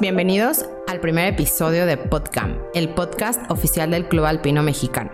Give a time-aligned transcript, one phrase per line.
[0.00, 5.10] bienvenidos al primer episodio de Podcamp, el podcast oficial del Club Alpino Mexicano.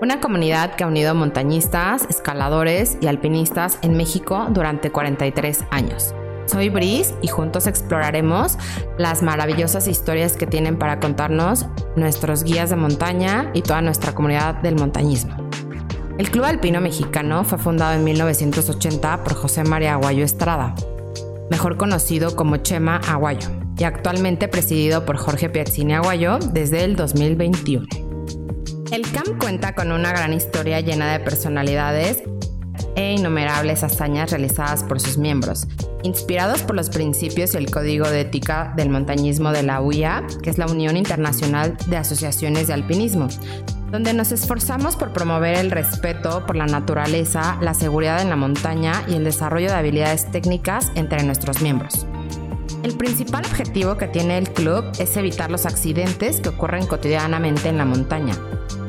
[0.00, 6.14] Una comunidad que ha unido montañistas, escaladores y alpinistas en México durante 43 años.
[6.46, 8.56] Soy Brice y juntos exploraremos
[8.96, 11.66] las maravillosas historias que tienen para contarnos
[11.96, 15.34] nuestros guías de montaña y toda nuestra comunidad del montañismo.
[16.16, 20.76] El Club Alpino Mexicano fue fundado en 1980 por José María Aguayo Estrada,
[21.50, 27.86] mejor conocido como Chema Aguayo, y actualmente presidido por Jorge Piazzini Aguayo desde el 2021.
[28.92, 32.22] El CAMP cuenta con una gran historia llena de personalidades
[32.94, 35.66] e innumerables hazañas realizadas por sus miembros,
[36.02, 40.50] inspirados por los principios y el código de ética del montañismo de la UIA, que
[40.50, 43.28] es la Unión Internacional de Asociaciones de Alpinismo,
[43.90, 49.04] donde nos esforzamos por promover el respeto por la naturaleza, la seguridad en la montaña
[49.08, 52.06] y el desarrollo de habilidades técnicas entre nuestros miembros.
[52.86, 57.78] El principal objetivo que tiene el club es evitar los accidentes que ocurren cotidianamente en
[57.78, 58.36] la montaña,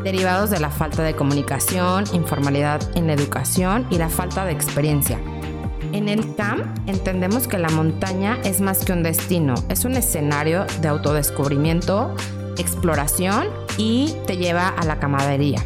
[0.04, 5.20] derivados de la falta de comunicación, informalidad en la educación y la falta de experiencia.
[5.94, 10.68] En el CAMP entendemos que la montaña es más que un destino, es un escenario
[10.80, 12.14] de autodescubrimiento,
[12.60, 13.48] exploración
[13.80, 15.66] y te lleva a la camadería.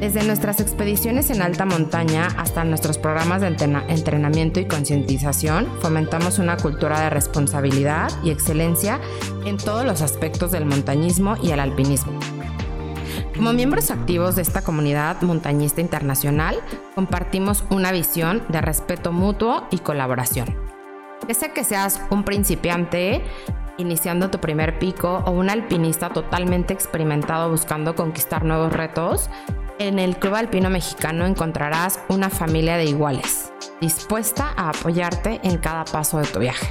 [0.00, 3.48] Desde nuestras expediciones en alta montaña hasta nuestros programas de
[3.88, 9.00] entrenamiento y concientización, fomentamos una cultura de responsabilidad y excelencia
[9.44, 12.12] en todos los aspectos del montañismo y el alpinismo.
[13.34, 16.60] Como miembros activos de esta comunidad montañista internacional,
[16.94, 20.56] compartimos una visión de respeto mutuo y colaboración.
[21.26, 23.22] Pese que seas un principiante,
[23.78, 29.28] iniciando tu primer pico o un alpinista totalmente experimentado buscando conquistar nuevos retos,
[29.78, 35.84] en el Club Alpino Mexicano encontrarás una familia de iguales, dispuesta a apoyarte en cada
[35.84, 36.66] paso de tu viaje.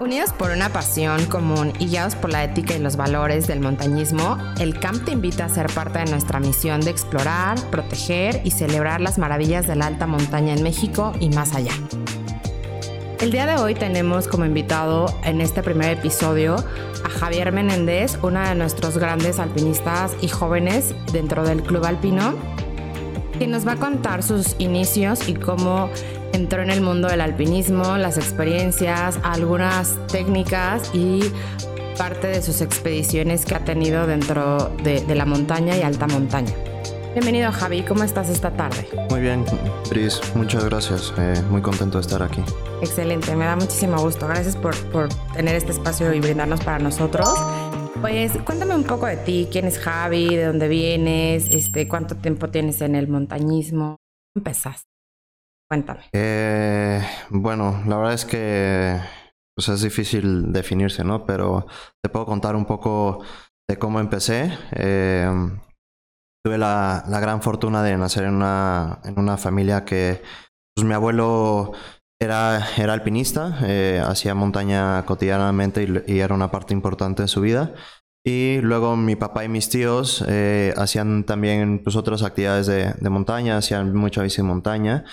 [0.00, 4.36] Unidos por una pasión común y guiados por la ética y los valores del montañismo,
[4.58, 9.00] el CAMP te invita a ser parte de nuestra misión de explorar, proteger y celebrar
[9.00, 11.72] las maravillas de la alta montaña en México y más allá.
[13.22, 16.56] El día de hoy tenemos como invitado en este primer episodio
[17.04, 22.34] a Javier Menéndez, uno de nuestros grandes alpinistas y jóvenes dentro del Club Alpino,
[23.38, 25.88] que nos va a contar sus inicios y cómo
[26.32, 31.22] entró en el mundo del alpinismo, las experiencias, algunas técnicas y
[31.96, 36.52] parte de sus expediciones que ha tenido dentro de, la montaña y alta montaña.
[37.12, 38.88] Bienvenido Javi, ¿cómo estás esta tarde?
[39.10, 39.44] Muy bien,
[39.90, 42.42] Pris, muchas gracias, eh, muy contento de estar aquí.
[42.80, 47.28] Excelente, me da muchísimo gusto, gracias por, por tener este espacio y brindarnos para nosotros.
[48.00, 52.48] Pues cuéntame un poco de ti, quién es Javi, de dónde vienes, este, cuánto tiempo
[52.48, 53.96] tienes en el montañismo.
[54.34, 54.88] ¿Empezaste?
[55.68, 56.04] Cuéntame.
[56.14, 58.98] Eh, bueno, la verdad es que
[59.54, 61.26] pues, es difícil definirse, ¿no?
[61.26, 61.66] Pero
[62.02, 63.22] te puedo contar un poco
[63.68, 64.50] de cómo empecé.
[64.72, 65.30] Eh,
[66.44, 70.22] tuve la, la, gran fortuna de nacer en una, en una familia que
[70.74, 71.72] pues, mi abuelo
[72.20, 77.74] era, era alpinista, eh, hacía montaña cotidianamente y, era una parte importante de su vida.
[78.24, 83.10] Y luego mi papá y mis tíos eh, hacían también pues, otras actividades de, de,
[83.10, 85.04] montaña, hacían mucha bici de montaña.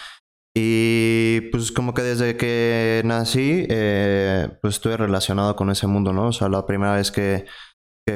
[0.56, 6.28] Y pues como que desde que nací, eh, pues estuve relacionado con ese mundo, ¿no?
[6.28, 7.46] O sea, la primera vez que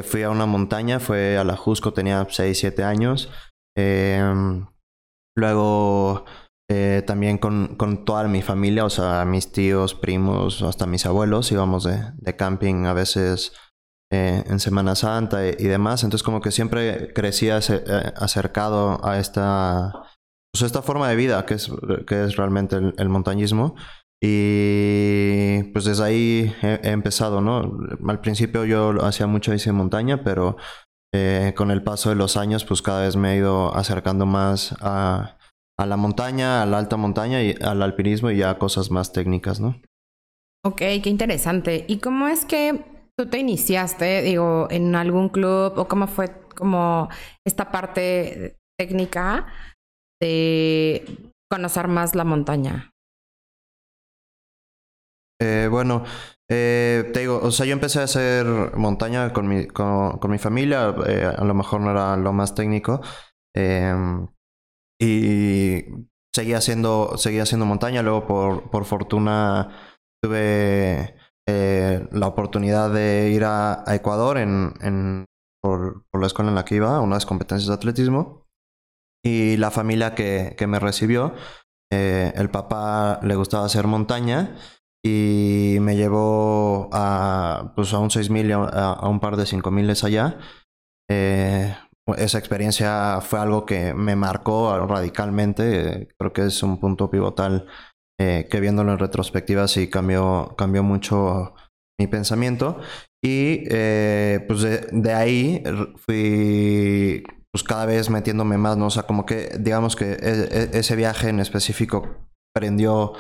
[0.03, 3.29] fui a una montaña fue a la Jusco, tenía 6, 7 años.
[3.75, 4.65] Em,
[5.35, 6.25] luego
[6.69, 11.51] eh, también con, con, toda mi familia, o sea, mis tíos, primos, hasta mis abuelos,
[11.51, 13.53] íbamos de, de camping a veces
[14.11, 16.03] eh, en Semana Santa y, demás.
[16.03, 19.91] Entonces como que siempre crecía eh, acercado a esta,
[20.53, 21.71] pues esta forma de vida que es,
[22.05, 23.75] que es realmente el montañismo.
[24.25, 27.77] Y pues desde ahí he, empezado, ¿no?
[28.07, 30.55] Al principio yo hacía mucho bici de montaña, pero
[31.13, 34.77] eh, con el paso de los años, pues cada vez me he ido acercando más
[34.79, 35.37] a,
[35.77, 39.11] a la montaña, a la alta montaña y al alpinismo y ya a cosas más
[39.11, 39.75] técnicas, ¿no?
[40.65, 41.83] Ok, qué interesante.
[41.89, 42.81] ¿Y cómo es que
[43.17, 47.09] tú te iniciaste, digo, en algún club o cómo fue como
[47.45, 49.47] esta parte técnica
[50.21, 52.92] de conocer más la montaña?
[55.43, 56.05] Eh, bueno,
[56.49, 58.45] eh, te digo, o sea, yo empecé a hacer
[58.77, 63.01] montaña con mi, con, mi familia, eh, a lo mejor no era lo más técnico,
[63.53, 64.27] em,
[65.01, 65.83] y
[66.33, 73.83] seguía haciendo, seguía haciendo montaña, luego por, por fortuna tuve la oportunidad de ir a,
[73.87, 75.25] Ecuador en, en
[75.61, 78.47] por, por, la escuela en la que iba, unas competencias de atletismo,
[79.25, 81.33] y la familia que, que me recibió,
[81.91, 84.55] el papá le gustaba hacer montaña,
[85.05, 89.89] y me llevó a, pues a un 6000 y a, a un par de 5000
[90.03, 90.39] allá.
[91.11, 91.75] Eh,
[92.17, 96.09] esa experiencia fue algo que me marcó radicalmente.
[96.17, 97.67] Creo que es un punto pivotal
[98.19, 101.53] eh, que viéndolo en retrospectiva sí cambió, cambió mucho
[101.99, 102.79] mi pensamiento.
[103.23, 105.63] Y eh, pues de, ahí
[105.97, 108.87] fui pues cada vez metiéndome más, ¿no?
[108.87, 113.13] O sea, como que digamos que e, e, ese viaje en específico prendió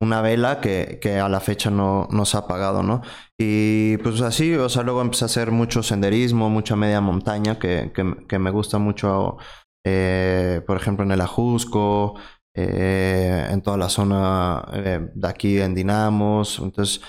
[0.00, 3.02] una vela que, que a la fecha no, no, se ha apagado, ¿no?
[3.38, 7.92] Y pues así, o sea, luego empecé a hacer mucho senderismo, mucha media montaña, que,
[8.28, 9.38] que, me gusta mucho,
[9.86, 12.14] eh, por ejemplo, en el Ajusco,
[12.54, 16.58] eh, en toda la zona eh, de aquí en Dinamos.
[16.62, 17.00] Entonces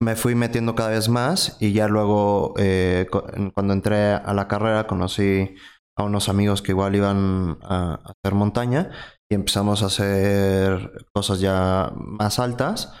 [0.00, 2.54] me fui metiendo cada vez más y ya luego,
[3.54, 5.54] cuando entré a la carrera, conocí
[5.96, 8.90] a unos amigos que igual iban a hacer montaña
[9.30, 12.92] y empezamos a hacer cosas ya más altas.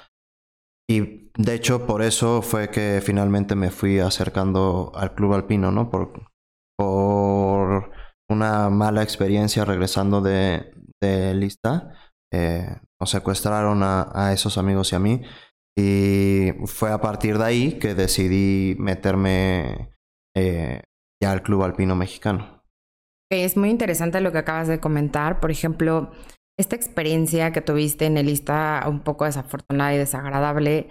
[0.88, 5.90] Y de hecho por eso fue que finalmente me fui acercando al club alpino, ¿no?
[5.90, 6.30] Por,
[6.76, 7.90] por
[8.30, 11.94] una mala experiencia regresando de, de lista.
[12.32, 12.66] Eh,
[13.00, 15.22] nos secuestraron a, a, esos amigos y a mí.
[15.76, 19.94] Y fue a partir de ahí que decidí meterme
[20.36, 20.82] eh,
[21.22, 22.53] ya al club alpino mexicano.
[23.42, 25.40] Es muy interesante lo que acabas de comentar.
[25.40, 26.12] Por ejemplo,
[26.58, 30.88] esta experiencia que tuviste en el lista un poco desafortunada y desagradable,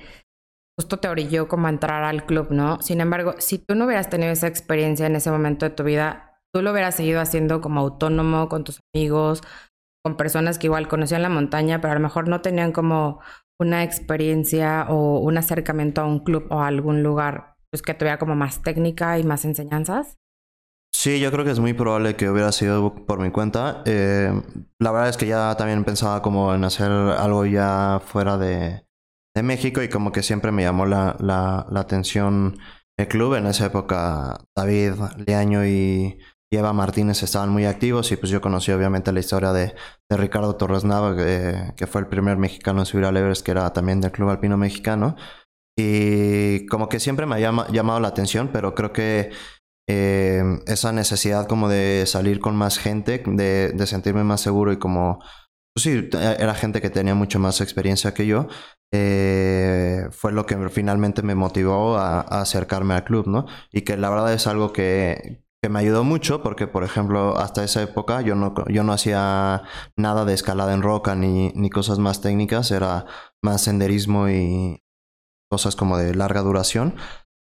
[0.77, 2.81] justo te orilló como a entrar al club, ¿no?
[2.81, 6.41] Sin embargo, si tú no hubieras tenido esa experiencia en ese momento de tu vida,
[6.53, 9.41] tú lo hubieras seguido haciendo como autónomo con tus amigos,
[10.03, 13.21] con personas que igual conocían la montaña, pero a lo mejor no tenían como
[13.59, 18.19] una experiencia o un acercamiento a un club o a algún lugar pues que tuviera
[18.19, 20.17] como más técnica y más enseñanzas.
[20.93, 23.81] Sí, yo creo que es muy probable que hubiera sido por mi cuenta.
[23.85, 24.31] Eh,
[24.79, 28.85] la verdad es que ya también pensaba como en hacer algo ya fuera de,
[29.35, 32.57] de México y como que siempre me llamó la, la, la, atención
[32.97, 33.35] el club.
[33.35, 34.93] En esa época David
[35.25, 36.19] Leaño y,
[36.51, 39.73] Eva Martínez estaban muy activos y pues yo conocí obviamente la historia de,
[40.07, 43.49] de Ricardo Torres Nava, que, que, fue el primer mexicano en subir al Everest, que
[43.49, 45.15] era también del Club Alpino Mexicano.
[45.75, 47.39] Y como que siempre me ha
[47.69, 49.31] llamado la atención, pero creo que
[49.87, 54.79] eh, esa necesidad como de salir con más gente, de, de, sentirme más seguro y
[54.79, 55.19] como,
[55.75, 58.47] pues sí, era gente que tenía mucho más experiencia que yo,
[58.93, 63.45] eh, fue lo que finalmente me motivó a, a, acercarme al club, ¿no?
[63.71, 67.63] Y que la verdad es algo que, que me ayudó mucho porque, por ejemplo, hasta
[67.63, 69.63] esa época yo no, yo no hacía
[69.97, 73.05] nada de escalada en roca ni, ni cosas más técnicas, era
[73.41, 74.83] más senderismo y
[75.49, 76.95] cosas como de larga duración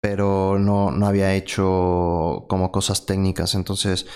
[0.01, 3.55] pero no, no había hecho como cosas técnicas.
[3.55, 4.07] Entonces,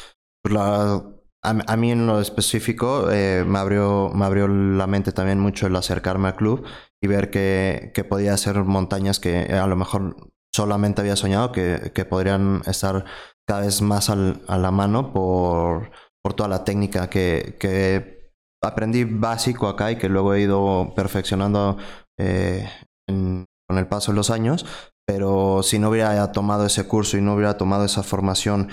[0.42, 1.04] pues la,
[1.44, 5.76] a, mí en lo específico eh, me, abrió, me abrió la mente también mucho el
[5.76, 6.66] acercarme al club
[7.02, 11.92] y ver que, que podía hacer montañas que a lo mejor solamente había soñado, que,
[11.94, 13.06] que podrían estar
[13.46, 15.92] cada vez más al, a la mano por,
[16.24, 18.32] por toda la técnica que, que
[18.64, 21.78] aprendí básico acá y que luego he ido perfeccionando
[22.18, 22.70] eh,
[23.08, 24.66] con el paso de los años,
[25.06, 28.70] pero si no hubiera tomado ese curso y no hubiera tomado esa formación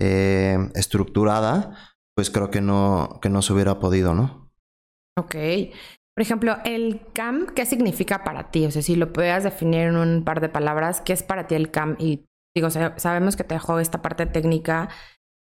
[0.00, 4.50] eh, estructurada, pues creo que no, que no se hubiera podido, ¿no?
[5.18, 5.36] Ok.
[6.16, 8.66] Por ejemplo, el CAM, ¿qué significa para ti?
[8.66, 11.56] O sea, si lo pudieras definir en un par de palabras, ¿qué es para ti
[11.56, 11.96] el CAM?
[11.98, 12.24] Y
[12.54, 14.88] digo, sabemos que te dejó esta parte técnica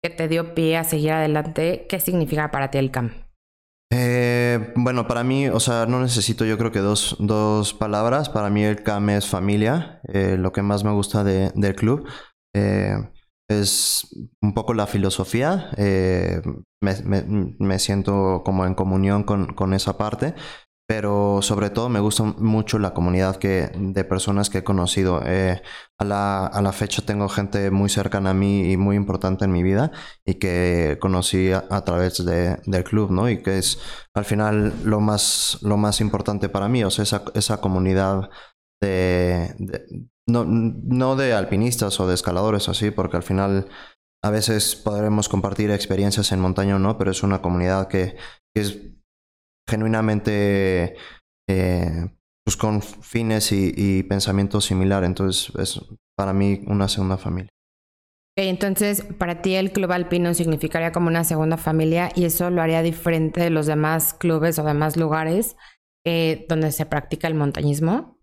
[0.01, 1.85] que te dio pie a seguir adelante.
[1.89, 3.11] ¿Qué significa para ti el CAM?
[3.93, 8.29] Eh, bueno, para mí, o sea, no necesito yo creo que dos, dos palabras.
[8.29, 12.07] Para mí el CAM es familia, eh, lo que más me gusta de, del club.
[12.55, 12.95] Eh,
[13.49, 14.07] es
[14.41, 15.71] un poco la filosofía.
[15.77, 16.41] Eh,
[16.81, 16.95] me,
[17.59, 20.33] me, siento como en comunión con, con esa parte
[20.91, 25.21] pero sobre todo me gusta mucho la comunidad que, de personas que he conocido.
[25.25, 25.61] Eh,
[25.97, 29.53] a, la, a, la, fecha tengo gente muy cercana a mí y muy importante en
[29.53, 29.93] mi vida
[30.25, 33.29] y que conocí a, a través de, del club, ¿no?
[33.29, 33.79] Y que es
[34.13, 38.29] al final lo más, lo más importante para mí, o sea, esa, esa comunidad
[38.81, 43.69] de, de no, no de alpinistas o de escaladores así, porque al final
[44.21, 48.17] a veces podremos compartir experiencias en montaña o no, pero es una comunidad que,
[48.53, 48.91] que es
[49.67, 50.95] genuinamente
[51.49, 52.07] eh,
[52.43, 55.07] pues con fines y, y pensamientos similares.
[55.07, 55.81] Entonces es
[56.17, 57.49] para mí una segunda familia.
[58.37, 62.81] Entonces, para ti el Club Alpino significaría como una segunda familia y eso lo haría
[62.81, 65.57] diferente de los demás clubes o demás lugares
[66.05, 68.17] eh, donde se practica el montañismo.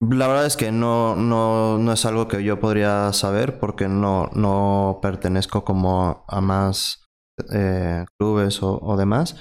[0.00, 4.28] La verdad es que no, no, no es algo que yo podría saber porque no,
[4.34, 7.04] no pertenezco como a más
[7.52, 9.36] eh, clubes o, o demás.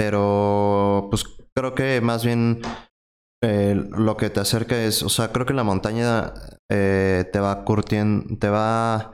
[0.00, 2.62] Pero pues creo que más bien
[3.44, 6.32] eh, lo que te acerca es, o sea, creo que la montaña
[6.70, 9.12] eh, te va curtiendo, te va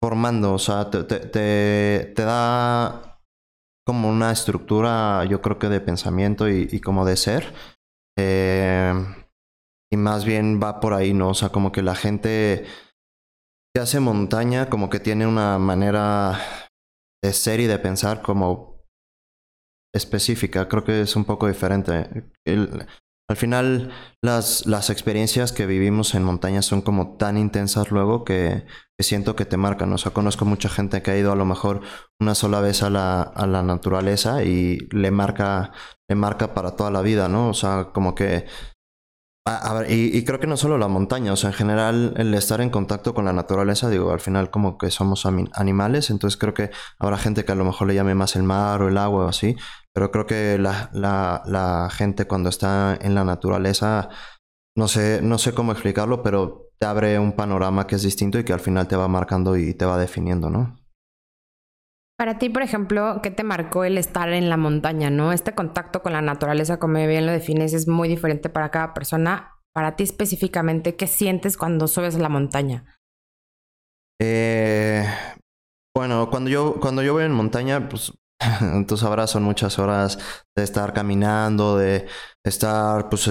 [0.00, 3.20] formando, o sea, te, te, da
[3.84, 7.52] como una estructura, yo creo que de pensamiento y, y como de ser.
[8.16, 8.94] Eh,
[9.92, 11.30] y más bien va por ahí, ¿no?
[11.30, 12.64] O sea, como que la gente
[13.74, 16.38] que hace montaña, como que tiene una manera
[17.24, 18.77] de ser y de pensar como
[19.94, 20.68] específica.
[20.68, 22.30] Creo que es un poco diferente.
[23.30, 23.90] Al final,
[24.22, 28.64] las, las experiencias que vivimos en montaña son como tan intensas luego que,
[28.96, 29.92] que, siento que te marcan.
[29.92, 31.82] O sea, conozco mucha gente que ha ido a lo mejor
[32.18, 35.72] una sola vez a la, a la naturaleza y le marca,
[36.08, 37.50] le marca para toda la vida, ¿no?
[37.50, 38.46] O sea, como que
[39.56, 42.34] a, ver, y, y, creo que no solo la montaña, o sea, en general el
[42.34, 46.54] estar en contacto con la naturaleza, digo, al final como que somos animales, entonces creo
[46.54, 49.26] que habrá gente que a lo mejor le llame más el mar o el agua
[49.26, 49.56] o así,
[49.92, 54.08] pero creo que la, la, la gente cuando está en la naturaleza,
[54.76, 58.44] no sé, no sé cómo explicarlo, pero te abre un panorama que es distinto y
[58.44, 60.77] que al final te va marcando y te va definiendo, ¿no?
[62.18, 65.30] Para ti, por ejemplo, ¿qué te marcó el estar en la montaña, no?
[65.32, 69.54] Este contacto con la naturaleza, como bien lo defines, es muy diferente para cada persona.
[69.72, 72.98] Para ti específicamente, ¿qué sientes cuando subes a la montaña?
[74.20, 75.06] Eh,
[75.94, 78.12] bueno, cuando yo, cuando yo voy en montaña, pues
[78.88, 80.18] tú sabrás, son muchas horas
[80.56, 82.08] de estar caminando, de
[82.44, 83.30] estar pues,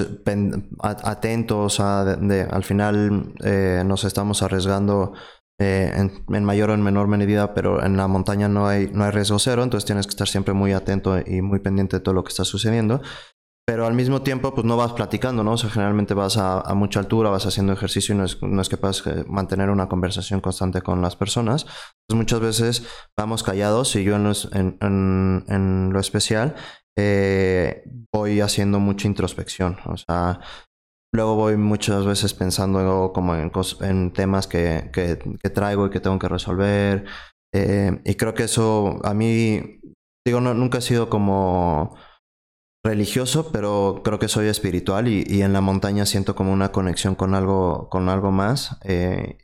[0.79, 5.11] atentos a, de, de, al final eh, nos estamos arriesgando
[5.59, 9.03] eh, en, en, mayor o en menor medida, pero en la montaña no hay, no
[9.03, 12.13] hay riesgo cero, entonces tienes que estar siempre muy atento y muy pendiente de todo
[12.13, 13.01] lo que está sucediendo.
[13.69, 15.51] Pero al mismo tiempo, pues no vas platicando, ¿no?
[15.51, 18.61] O sea, generalmente vas a, a mucha altura, vas haciendo ejercicio y no es, no
[18.61, 21.63] es que puedas eh, mantener una conversación constante con las personas.
[21.63, 22.87] Entonces muchas veces
[23.17, 26.55] vamos callados y yo en, los, en, en, en lo especial
[26.97, 27.83] eh,
[28.13, 29.77] voy haciendo mucha introspección.
[29.85, 30.39] O sea,
[31.13, 36.19] Luego voy muchas veces pensando como en, en temas que, que, traigo y que tengo
[36.19, 37.05] que resolver.
[37.53, 39.79] Eh, y creo que eso a mí,
[40.25, 41.95] digo, no, nunca he sido como
[42.85, 47.15] religioso, pero creo que soy espiritual y, y, en la montaña siento como una conexión
[47.15, 48.77] con algo, con algo más.
[48.83, 49.37] Eh,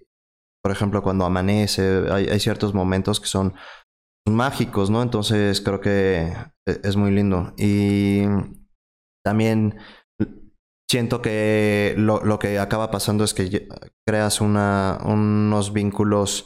[0.64, 3.54] por ejemplo, cuando amanece, hay, ciertos momentos que son
[4.26, 5.02] mágicos, ¿no?
[5.02, 6.34] Entonces creo que
[6.66, 7.54] e, es muy lindo.
[7.58, 8.24] Y
[9.26, 9.78] también
[10.94, 13.68] siento que lo, lo, que acaba pasando es que
[14.06, 16.46] creas unos vínculos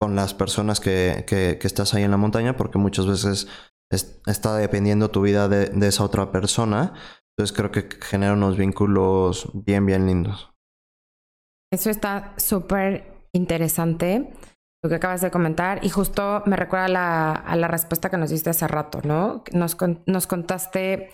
[0.00, 3.48] con las personas que, que, estás ahí en la montaña, porque muchas veces
[3.90, 6.94] es, está dependiendo tu vida de, de, esa otra persona.
[7.36, 10.50] Entonces creo que genera unos vínculos bien, bien lindos.
[11.70, 14.32] Eso está súper interesante
[14.82, 18.16] lo que acabas de comentar y justo me recuerda a la, a la respuesta que
[18.16, 19.44] nos diste hace rato, ¿no?
[19.52, 21.10] Nos, nos contaste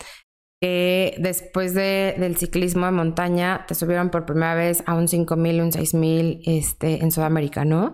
[0.61, 5.61] que después de, del ciclismo de montaña te subieron por primera vez a un 5000,
[5.61, 7.93] un 6000 este, en Sudamérica, ¿no?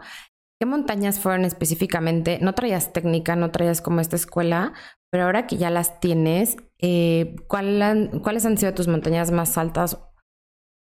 [0.60, 2.40] ¿Qué montañas fueron específicamente?
[2.42, 4.74] No traías técnica, no traías como esta escuela,
[5.12, 9.58] pero ahora que ya las tienes, eh, ¿cuál han, ¿cuáles han sido tus montañas más
[9.58, 10.00] altas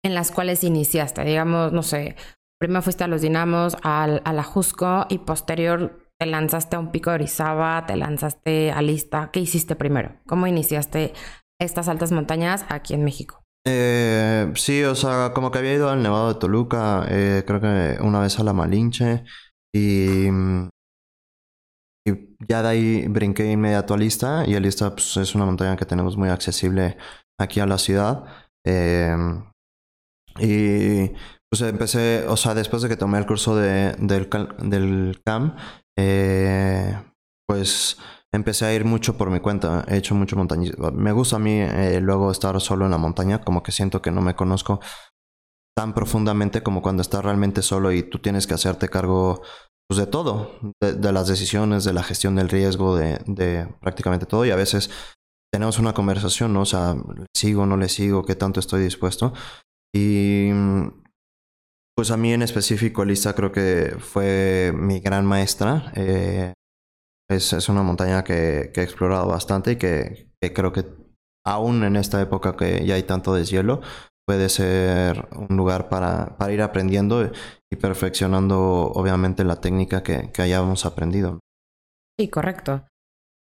[0.04, 1.25] en las cuales iniciaste?
[1.25, 2.16] Digamos, no sé,
[2.61, 6.92] primero fuiste a los Dinamos, al, a la Jusco y posterior te lanzaste a un
[6.92, 9.30] pico de Orizaba, te lanzaste a Lista.
[9.32, 10.16] ¿Qué hiciste primero?
[10.26, 11.12] ¿Cómo iniciaste
[11.61, 13.43] estas altas montañas aquí en México?
[13.67, 17.99] Eh, sí, o sea, como que había ido al Nevado de Toluca, eh, creo que
[18.01, 19.25] una vez a la Malinche
[19.75, 20.29] y,
[22.49, 26.17] ya de ahí brinqué inmediato a Lista y Lista pues, es una montaña que tenemos
[26.17, 26.97] muy accesible
[27.41, 28.25] aquí a la ciudad.
[28.65, 29.17] Eh,
[30.39, 31.09] y
[31.51, 35.57] pues empecé, o sea, después de que tomé el curso de, del, del CAM,
[35.99, 36.97] eh,
[37.47, 37.99] pues
[38.33, 39.85] empecé a ir mucho por mi cuenta.
[39.88, 40.90] He hecho mucho montañismo.
[40.92, 44.11] Me gusta a mí eh, luego estar solo en la montaña, como que siento que
[44.11, 44.80] no me conozco
[45.76, 49.42] tan profundamente como cuando estás realmente solo y tú tienes que hacerte cargo
[49.88, 54.47] pues, de todo, de, las decisiones, de la gestión del riesgo, de, de, prácticamente todo.
[54.47, 54.90] Y a veces
[55.52, 56.62] tenemos una conversación, ¿no?
[56.62, 58.25] O sea, ¿le sigo, no le sigo?
[58.25, 59.33] ¿Qué tanto estoy dispuesto?
[59.95, 60.50] Y
[61.95, 65.92] pues a mí en específico, Elisa creo que fue mi gran maestra.
[65.95, 66.52] Eh,
[67.28, 70.85] es, una montaña que, he explorado bastante y que, creo que
[71.45, 73.80] aún en esta época que ya hay tanto deshielo,
[74.26, 77.30] puede ser un lugar para, ir aprendiendo
[77.71, 81.40] y perfeccionando obviamente la técnica que, hayamos aprendido.
[82.18, 82.87] Sí, correcto.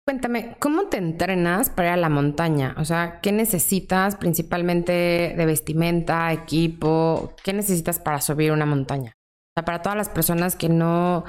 [0.07, 2.77] Cuéntame, ¿cómo te entrenas para ir a la montaña?
[2.79, 7.35] O sea, ¿qué necesitas principalmente de vestimenta, equipo?
[7.43, 9.13] ¿Qué necesitas para subir una montaña?
[9.55, 11.25] Para todas las personas que no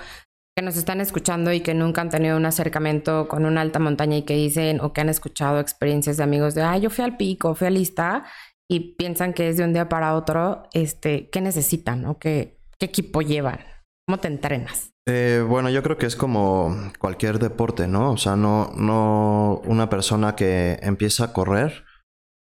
[0.58, 4.18] que nos están escuchando y que nunca han tenido un acercamiento con una alta montaña
[4.18, 7.16] y que dicen o que han escuchado experiencias de amigos de, ah, yo fui al
[7.16, 8.26] pico, fui a lista
[8.68, 12.88] y piensan que es de un día para otro, este, ¿qué necesitan o qué, qué
[12.88, 13.60] equipo llevan?
[14.08, 14.90] ¿Cómo te entrenas?
[15.08, 18.14] Eh, bueno, yo creo que es como cualquier deporte, ¿no?
[18.14, 21.86] O sea, no, no una persona que empieza a correr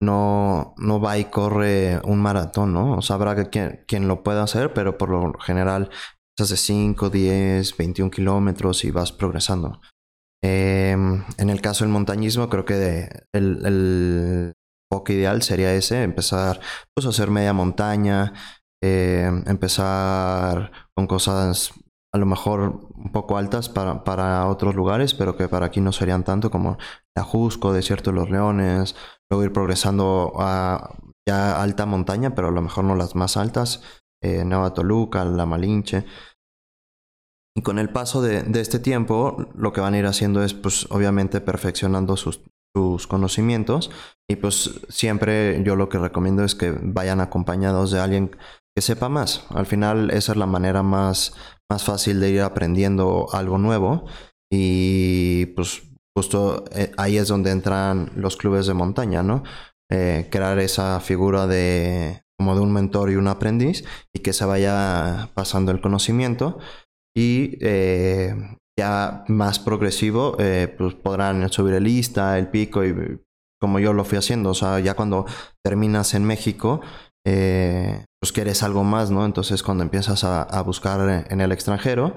[0.01, 2.97] no, no va y corre un maratón, ¿no?
[2.97, 5.91] O sea, habrá que quien, quien lo pueda hacer, pero por lo general
[6.37, 9.81] de 5, 10, 21 kilómetros y vas progresando.
[10.43, 14.53] Em, en el caso del montañismo, creo que el, el
[14.91, 16.61] enfoque ideal sería ese, empezar
[16.95, 18.35] pues, a hacer media montaña,
[18.83, 21.73] em, empezar con cosas
[22.13, 25.93] a lo mejor un poco altas para, para, otros lugares, pero que para aquí no
[25.93, 26.79] serían tanto como
[27.15, 28.95] la Jusco, Desierto de los Leones,
[29.31, 30.95] luego ir progresando a
[31.29, 33.83] ya alta montaña, pero a lo mejor no las más altas,
[34.35, 36.05] eh, Toluca, La Malinche.
[37.57, 40.87] Y con el paso de, este tiempo, lo que van a ir haciendo es, pues,
[40.91, 42.43] obviamente perfeccionando sus,
[42.75, 43.91] sus, conocimientos.
[44.29, 48.37] Y pues siempre yo lo que recomiendo es que vayan acompañados de alguien
[48.77, 49.47] que sepa más.
[49.51, 51.35] Al final esa es la manera más,
[51.71, 54.05] más fácil de ir aprendiendo algo nuevo.
[54.53, 55.83] Y pues
[56.15, 59.43] justo eh, ahí es donde entran los clubes de montaña, ¿no?
[59.91, 64.45] Eh, crear esa figura de como de un mentor y un aprendiz y que se
[64.45, 66.59] vaya pasando el conocimiento
[67.17, 68.35] y eh,
[68.79, 73.21] ya más progresivo eh, pues podrán subir el lista, el pico y
[73.61, 75.25] como yo lo fui haciendo, o sea, ya cuando
[75.65, 76.83] terminas en México
[77.27, 79.25] eh, pues quieres algo más, ¿no?
[79.25, 82.15] Entonces cuando empiezas a, buscar en el extranjero,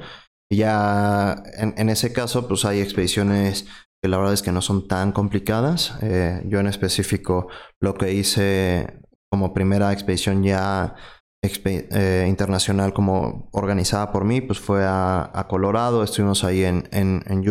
[0.52, 3.68] ya en, en, ese caso pues hay expediciones
[4.02, 5.98] que la verdad es que no son tan complicadas.
[6.02, 7.48] Eh, yo en específico
[7.82, 10.96] lo que hice como primera expedición ya
[11.42, 17.44] eh, internacional como organizada por mí, pues fue a, Colorado, estuvimos ahí en, en, en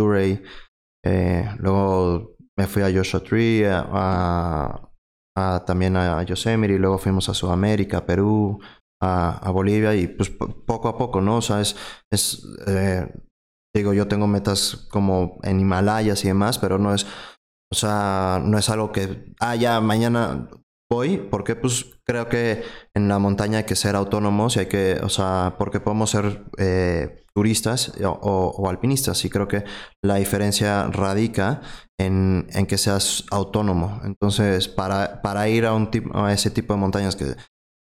[1.05, 4.85] eh, luego me fui a Joshua Tree, a,
[5.67, 8.59] también a Yosemite, luego fuimos a Sudamérica, Perú,
[9.01, 11.37] a, Bolivia y pues poco a poco, ¿no?
[11.37, 11.77] O sea, es,
[12.11, 13.07] es eh,
[13.75, 17.07] digo, yo tengo metas como en Himalayas y demás, pero no es,
[17.73, 20.49] o sea, no es algo que, ah, ya mañana
[20.91, 22.63] voy, porque pues creo que
[22.95, 26.45] en la montaña hay que ser autónomos y hay que, o sea, porque podemos ser
[26.57, 29.65] eh, turistas o, alpinistas y creo que
[30.03, 31.61] la diferencia radica
[31.99, 34.01] en, en que seas autónomo.
[34.05, 37.37] Entonces, para, para ir a, un tipo, a ese tipo de montañas que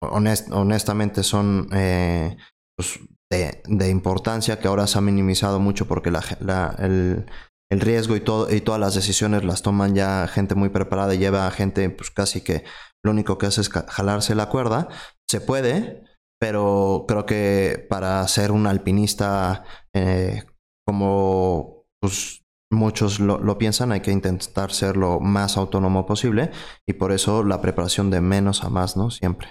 [0.03, 2.37] honest, honestamente son eh,
[2.77, 3.01] pues,
[3.31, 7.27] de, de, importancia, que ahora se ha minimizado mucho porque la, la, el,
[7.73, 11.19] el riesgo y, todo, y todas las decisiones las toman ya gente muy preparada y
[11.19, 12.65] lleva a gente pues casi que
[13.03, 14.89] lo único que hace es jalarse la cuerda.
[15.27, 16.05] Se puede,
[16.39, 20.43] pero creo que para ser un alpinista eh,
[20.87, 26.51] como pues, muchos lo, lo, piensan, hay que intentar ser lo más autónomo posible
[26.87, 29.11] y por eso la preparación de menos a más, ¿no?
[29.11, 29.49] Siempre.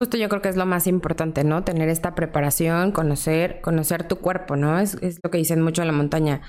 [0.00, 1.64] Justo yo creo que es lo más importante, ¿no?
[1.64, 4.78] Tener esta preparación, conocer, conocer tu cuerpo, ¿no?
[4.78, 6.42] Es, es lo que dicen mucho en la montaña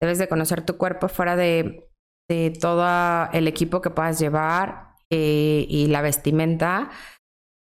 [0.00, 1.88] debes de conocer tu cuerpo fuera de,
[2.28, 2.86] de todo
[3.32, 6.90] el equipo que puedas llevar eh, y la vestimenta.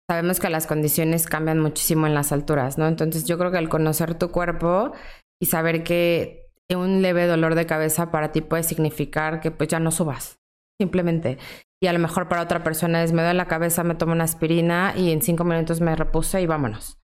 [0.09, 2.88] Sabemos que las condiciones cambian muchísimo en las alturas, ¿no?
[2.88, 4.92] Entonces yo creo que el conocer tu cuerpo
[5.40, 9.80] y saber que un leve dolor de cabeza para ti puede significar que pues ya
[9.80, 10.38] no subas,
[10.80, 11.38] simplemente.
[11.83, 14.24] Y a lo mejor para otra persona es me duele la cabeza, me tomo una
[14.24, 16.98] aspirina y en cinco minutos me repuse y vámonos.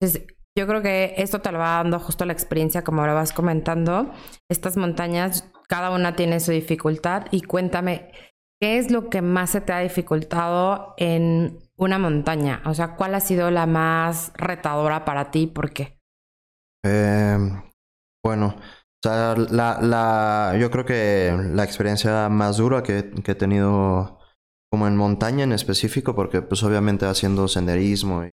[0.00, 3.32] Entonces, yo creo que esto te lo va dando justo la experiencia, como lo vas
[3.32, 4.12] comentando.
[4.48, 7.26] Estas montañas, cada una tiene su dificultad.
[7.30, 8.12] Y cuéntame,
[8.60, 12.62] ¿qué es lo que más se te ha dificultado en una montaña?
[12.66, 15.98] O sea, ¿cuál ha sido la más retadora para ti por qué?
[16.84, 17.38] Eh,
[18.24, 23.36] bueno, o sea, la, la, yo creo que la experiencia más dura que, que he
[23.36, 24.18] tenido
[24.70, 28.30] como en montaña en específico, porque pues obviamente haciendo senderismo y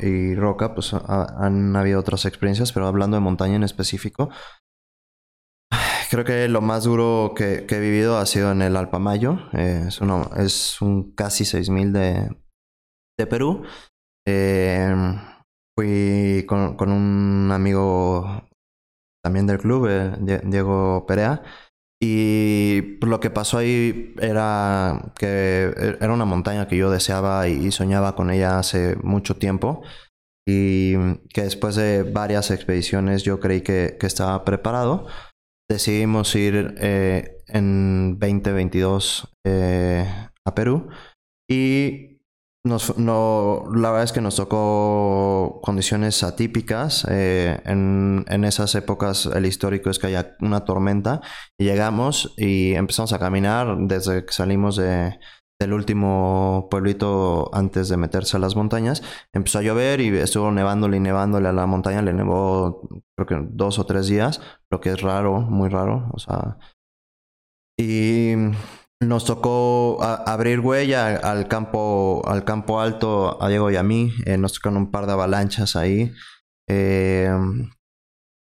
[0.00, 4.30] y roca, pues han habido otras experiencias, pero hablando de montaña en específico,
[6.10, 9.38] creo que lo más duro que, que he vivido ha sido en el Alpamayo.
[9.52, 12.36] Eh, es, uno, es un casi 6000 de,
[13.18, 13.64] de Perú.
[14.26, 14.94] Eh,
[15.76, 18.48] fui con, con, un amigo
[19.22, 21.42] también del club, eh, Diego Perea.
[22.00, 28.14] Y lo que pasó ahí era que era una montaña que yo deseaba y soñaba
[28.14, 29.82] con ella hace mucho tiempo.
[30.46, 30.94] Y
[31.32, 35.06] que después de varias expediciones yo creí que, que estaba preparado.
[35.68, 40.06] Decidimos ir eh, en 2022 eh,
[40.44, 40.88] a Perú.
[41.50, 42.15] Y
[42.66, 47.06] nos, no, la verdad es que nos tocó condiciones atípicas.
[47.08, 51.20] Eh, en, en, esas épocas el histórico es que haya una tormenta
[51.58, 55.18] y llegamos y empezamos a caminar desde que salimos de,
[55.58, 59.02] del último pueblito antes de meterse a las montañas,
[59.32, 63.48] empezó a llover y estuvo nevándole y nevándole a la montaña, le nevó creo que
[63.50, 66.58] dos o tres días, lo que es raro, muy raro, o sea,
[67.78, 68.34] y
[69.00, 74.38] nos tocó abrir huella al campo, al campo alto, a Diego y a mí, eh,
[74.38, 76.12] nos tocaron un par de avalanchas ahí.
[76.68, 77.30] Eh,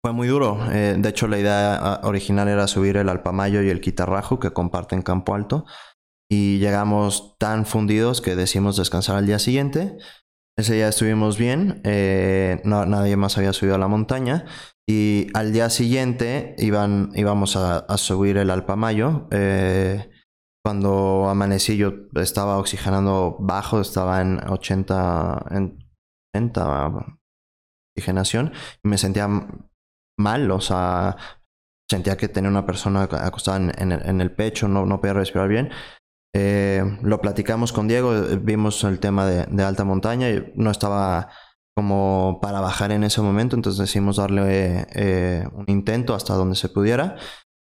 [0.04, 0.58] fue muy duro.
[0.72, 5.02] Eh, de hecho, la idea original era subir el Alpamayo y el Quitarrajo, que comparten
[5.02, 5.64] campo alto.
[6.28, 9.96] Y llegamos tan fundidos que decidimos descansar al día siguiente.
[10.58, 11.82] Ese día estuvimos bien.
[11.84, 14.44] Eh, nadie más había subido a la montaña.
[14.88, 19.28] Y al día siguiente iban, íbamos a, subir el Alpamayo.
[20.64, 25.78] Cuando amanecí yo estaba oxigenando bajo, estaba en 80, en
[26.34, 27.18] 80
[27.96, 29.28] oxigenación y me sentía
[30.18, 31.16] mal, o sea,
[31.90, 35.70] sentía que tenía una persona acostada en, el, pecho, no, no podía respirar bien.
[36.34, 41.28] Eh, lo platicamos con Diego, eh, vimos el tema de, alta montaña y no estaba
[41.76, 46.68] como para bajar en ese momento, entonces decidimos darle eh, un intento hasta donde se
[46.68, 47.16] pudiera.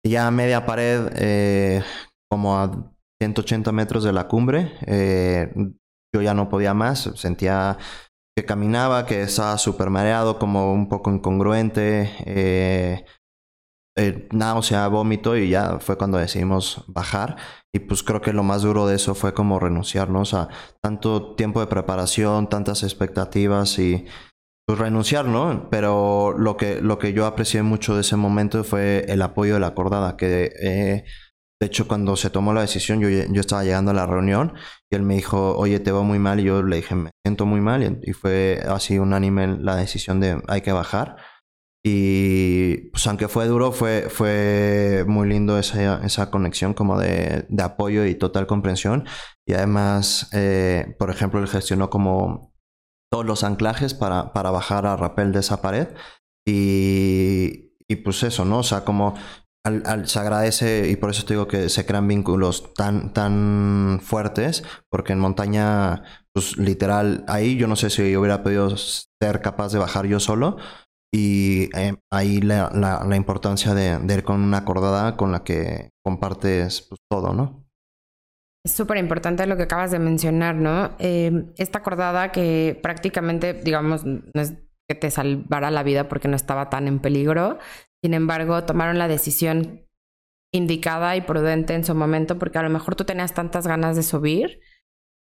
[0.06, 1.82] Y ya a media pared,
[2.34, 4.72] como a 180 metros de la cumbre,
[6.16, 7.78] yo ya no podía más, sentía
[8.36, 13.06] que caminaba, que estaba súper mareado, como un poco incongruente, eh,
[13.96, 17.38] eh, náusea, vómito y ya fue cuando decidimos bajar.
[17.72, 20.22] Y pues creo que lo más duro de eso fue como renunciar, ¿no?
[20.22, 20.50] O sea,
[20.82, 24.06] tanto tiempo de preparación, tantas expectativas y
[24.66, 25.70] pues renunciar, ¿no?
[25.70, 29.60] Pero lo que, lo que yo aprecié mucho de ese momento fue el apoyo de
[29.60, 31.06] la acordada, que eh,
[31.64, 34.54] de hecho, cuando se tomó la decisión, yo, yo estaba llegando a la reunión
[34.92, 36.42] y él me dijo, oye, te va muy mal.
[36.42, 38.02] Y yo le dije, me siento muy mal.
[38.04, 41.16] Y fue así unánime la decisión de hay que bajar.
[41.82, 47.64] Y pues aunque fue duro, fue, fue muy lindo esa, esa conexión como de, de
[47.64, 49.06] apoyo y total comprensión.
[49.48, 52.54] Y además, eh, por ejemplo, él gestionó como
[53.10, 55.88] todos los anclajes para, para bajar a rappel de esa pared.
[56.46, 58.60] Y, y pues eso, ¿no?
[58.60, 59.16] O sea, como
[59.66, 64.64] al, se agradece y por eso te digo que se crean vínculos tan, tan fuertes,
[64.90, 69.72] porque en montaña, pues literal, ahí yo no sé si yo hubiera podido ser capaz
[69.72, 70.58] de bajar yo solo.
[71.16, 76.82] Y eh, ahí la, la, importancia de, ir con una acordada con la que compartes
[76.90, 77.70] pues, todo, ¿no?
[78.66, 80.96] Es súper importante lo que acabas de mencionar, ¿no?
[80.98, 84.54] Eh, esta acordada que prácticamente, digamos, no es
[84.90, 87.60] que te salvara la vida porque no estaba tan en peligro,
[88.04, 89.88] sin embargo, tomaron la decisión
[90.54, 94.04] indicada y prudente en su momento, porque a lo mejor tú tenías tantas ganas de
[94.04, 94.60] subir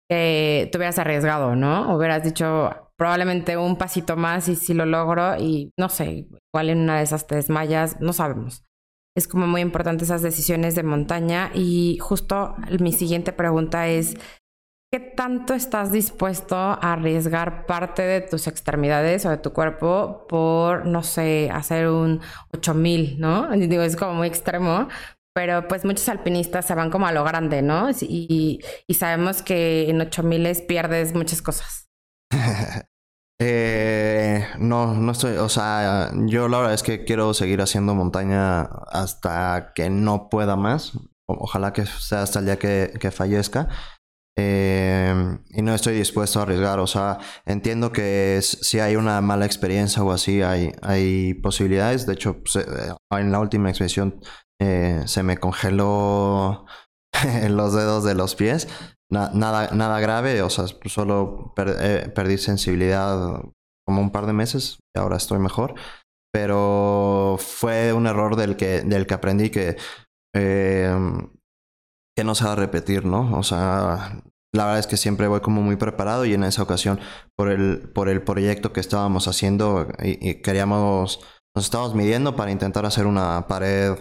[0.09, 1.95] que te hubieras arriesgado, ¿no?
[1.95, 6.79] Hubieras dicho probablemente un pasito más y si lo logro y no sé, igual en
[6.79, 8.65] una de esas te desmayas, no sabemos.
[9.15, 14.17] Es como muy importante esas decisiones de montaña y justo mi siguiente pregunta es,
[14.93, 20.85] ¿Qué tanto estás dispuesto a arriesgar parte de tus extremidades o de tu cuerpo por,
[20.85, 22.19] no sé, hacer un
[22.53, 23.49] 8000, ¿no?
[23.55, 24.89] Digo, es como muy extremo,
[25.33, 27.89] pero pues muchos alpinistas se van como a lo grande, ¿no?
[28.01, 28.59] Y,
[28.93, 31.87] sabemos que en 8000 pierdes muchas cosas.
[33.41, 38.63] eh, no, no estoy, o sea, yo la verdad es que quiero seguir haciendo montaña
[38.89, 40.91] hasta que no pueda más.
[41.27, 43.69] ojalá que sea hasta el día que, que fallezca.
[44.37, 46.79] Eh, y no estoy dispuesto a arriesgar.
[46.79, 52.05] O sea, entiendo que si hay una mala experiencia o así, hay, hay posibilidades.
[52.05, 54.21] De hecho, pues, eh, en la última expedición
[54.59, 56.65] eh, se me congeló
[57.49, 58.67] los dedos de los pies.
[59.09, 63.41] nada, nada grave, o sea, solo perdí sensibilidad
[63.85, 65.75] como un par de meses y ahora estoy mejor.
[66.33, 69.75] Pero fue un error del que, del que aprendí que
[72.15, 73.37] que no se va a repetir, ¿no?
[73.37, 74.21] O sea,
[74.53, 76.99] la verdad es que siempre voy como muy preparado y en esa ocasión
[77.37, 81.21] por el, por el proyecto que estábamos haciendo y, queríamos,
[81.55, 83.97] nos estábamos midiendo para intentar hacer una pared,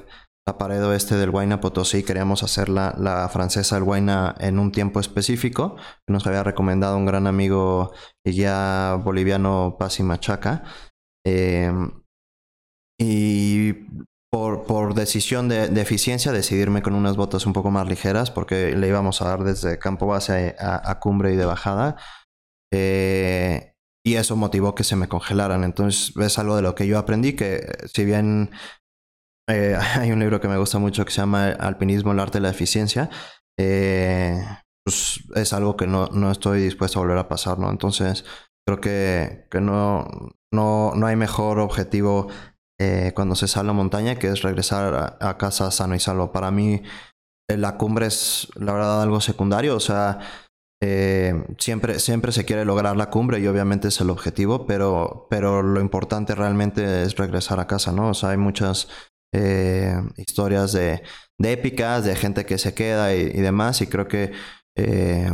[0.46, 4.72] la pared oeste del Huayna Potosí, queríamos hacer la, la francesa del Huayna en un
[4.72, 7.92] tiempo específico, que nos había recomendado un gran amigo
[8.24, 10.64] y guía boliviano Pasi Machaca.
[11.24, 11.70] Eh,
[12.98, 13.86] y
[14.30, 18.76] por, por decisión de, de, eficiencia, decidirme con unas botas un poco más ligeras, porque
[18.76, 21.96] le íbamos a dar desde campo base a, cumbre y de bajada.
[22.72, 25.64] Eh, y eso motivó que se me congelaran.
[25.64, 28.50] Entonces, es algo de lo que yo aprendí, que si bien
[29.48, 32.42] eh, hay un libro que me gusta mucho que se llama Alpinismo, el arte de
[32.42, 33.10] la eficiencia,
[33.58, 34.42] eh,
[34.84, 37.58] pues es algo que no, no estoy dispuesto a volver a pasar.
[37.68, 38.24] Entonces,
[38.64, 40.06] creo que, que no,
[40.52, 42.28] no, no hay mejor objetivo
[42.80, 46.32] eh, cuando se sale a la montaña, que es regresar a, casa sano y salvo.
[46.32, 46.82] Para mí,
[47.46, 49.76] la cumbre es, la verdad, algo secundario.
[49.76, 50.18] O sea,
[50.82, 55.62] eh, siempre, siempre se quiere lograr la cumbre y obviamente es el objetivo, pero, pero
[55.62, 58.08] lo importante realmente es regresar a casa, ¿no?
[58.08, 58.88] O sea, hay muchas
[59.34, 61.02] eh, historias de,
[61.38, 64.32] épicas, de gente que se queda y, demás, y creo que
[64.74, 65.30] eh,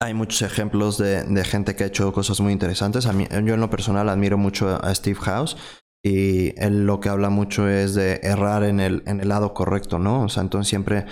[0.00, 3.04] hay muchos ejemplos de, gente que ha hecho cosas muy interesantes.
[3.04, 5.58] Yo en lo personal admiro mucho a Steve House
[6.04, 9.98] y él lo que habla mucho es de errar en el, en el lado correcto,
[9.98, 10.22] ¿no?
[10.22, 11.06] O sea, entonces siempre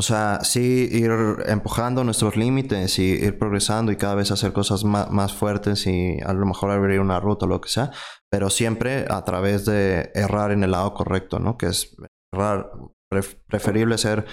[0.00, 1.10] o sea, sí ir
[1.46, 6.32] empujando nuestros límites y ir progresando y cada vez hacer cosas más, fuertes y a
[6.32, 7.90] lo mejor abrir una ruta o lo que sea,
[8.30, 11.58] pero siempre a través de errar en el lado correcto, ¿no?
[11.58, 11.96] Que es
[12.32, 12.70] errar,
[13.46, 14.24] preferible ser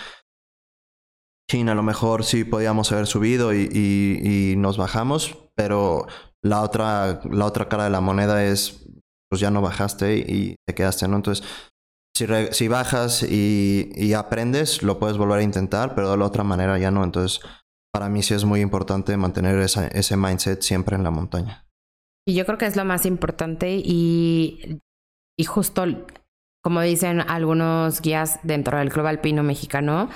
[1.51, 6.07] China, a lo mejor sí podíamos haber subido y, y, nos bajamos, pero
[6.41, 8.87] la otra, la otra cara de la moneda es,
[9.29, 11.17] pues ya no bajaste y te quedaste, ¿no?
[11.17, 11.45] Entonces,
[12.51, 16.89] si, bajas y, aprendes, lo puedes volver a intentar, pero de la otra manera ya
[16.89, 17.03] no.
[17.03, 17.41] Entonces,
[17.93, 21.65] para mí sí es muy importante mantener ese mindset siempre en la montaña.
[22.27, 24.81] Y yo creo que es lo más importante y,
[25.37, 25.85] y justo
[26.63, 30.09] como dicen algunos guías dentro del Club Alpino Mexicano,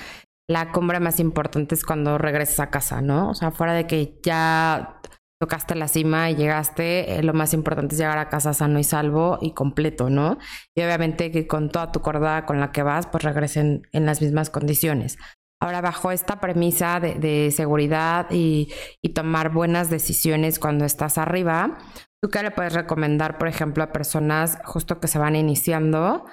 [0.50, 3.30] la cumbre más importante es cuando regresas a casa, ¿no?
[3.30, 5.00] O sea, fuera de que ya
[5.42, 8.84] tocaste la cima y llegaste, eh, lo más importante es llegar a casa sano y
[8.84, 10.38] salvo y completo, ¿no?
[10.76, 14.22] Y obviamente que con toda tu cordada con la que vas, pues regresen en las
[14.22, 15.18] mismas condiciones.
[15.60, 18.72] Ahora, bajo esta premisa de, seguridad y,
[19.16, 21.80] tomar buenas decisiones cuando estás arriba,
[22.22, 26.26] ¿tú qué le puedes recomendar, por ejemplo, a personas justo que se van iniciando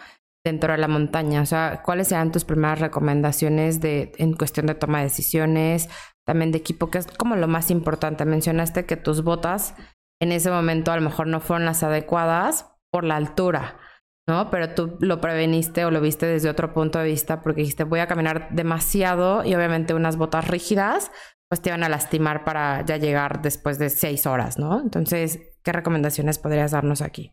[0.44, 1.42] dentro de la montaña?
[1.42, 5.88] O sea, ¿cuáles serían tus primeras recomendaciones de, en cuestión de toma de decisiones,
[6.28, 8.26] también de equipo, que es como lo más importante.
[8.26, 9.74] Mencionaste que tus botas
[10.20, 13.78] en ese momento a lo mejor no fueron las adecuadas por la altura,
[14.28, 14.50] ¿no?
[14.50, 18.00] Pero tú lo preveniste o lo viste desde otro punto de vista porque dijiste voy
[18.00, 21.10] a caminar demasiado y obviamente unas botas rígidas
[21.48, 24.82] pues te iban a lastimar para ya llegar después de seis horas, ¿no?
[24.82, 27.32] Entonces, ¿qué recomendaciones podrías darnos aquí?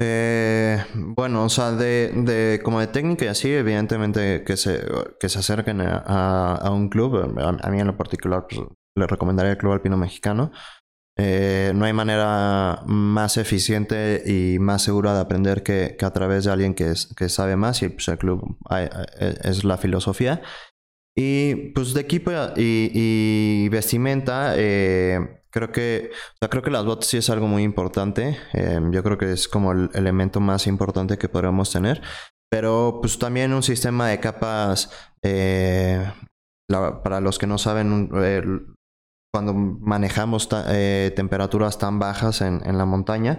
[0.00, 4.84] Eh, bueno, o sea, de, de, como de técnica y así, evidentemente que se,
[5.20, 7.38] que se acerquen a, a un club.
[7.38, 8.60] A, mí en lo particular pues,
[8.96, 10.52] le recomendaría el Club Alpino Mexicano.
[11.16, 16.44] Eh, no hay manera más eficiente y más segura de aprender que, que a través
[16.44, 18.58] de alguien que, es, que sabe más y pues el club
[19.44, 20.42] es la filosofía.
[21.16, 26.10] Y pues de equipo y, y vestimenta, eh, Creo que,
[26.50, 28.36] creo que las botas sí es algo muy importante.
[28.54, 32.02] Em, yo creo que es como el elemento más importante que podríamos tener.
[32.50, 34.90] Pero pues también un sistema de capas,
[35.22, 36.12] eh,
[36.68, 38.08] para los que no saben,
[39.32, 43.38] cuando manejamos eh, temperaturas tan bajas en, en, la montaña,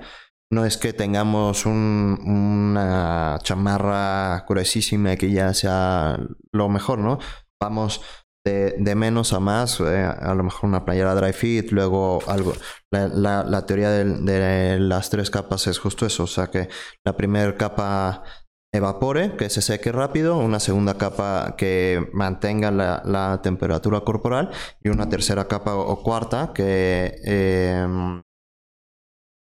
[0.54, 6.18] no es que tengamos un, una chamarra gruesísima que ya sea
[6.54, 7.20] lo mejor, ¿no?
[7.62, 8.02] Vamos
[8.46, 12.54] de, menos a más, eh, a lo mejor una playera dry fit, luego algo.
[12.92, 16.70] La, teoría de, las tres capas es justo eso, o sea que
[17.04, 18.24] la primera capa
[18.72, 24.52] evapore, que se seque rápido, una segunda capa que mantenga la, temperatura corporal
[24.84, 28.22] y una tercera capa o, cuarta que em,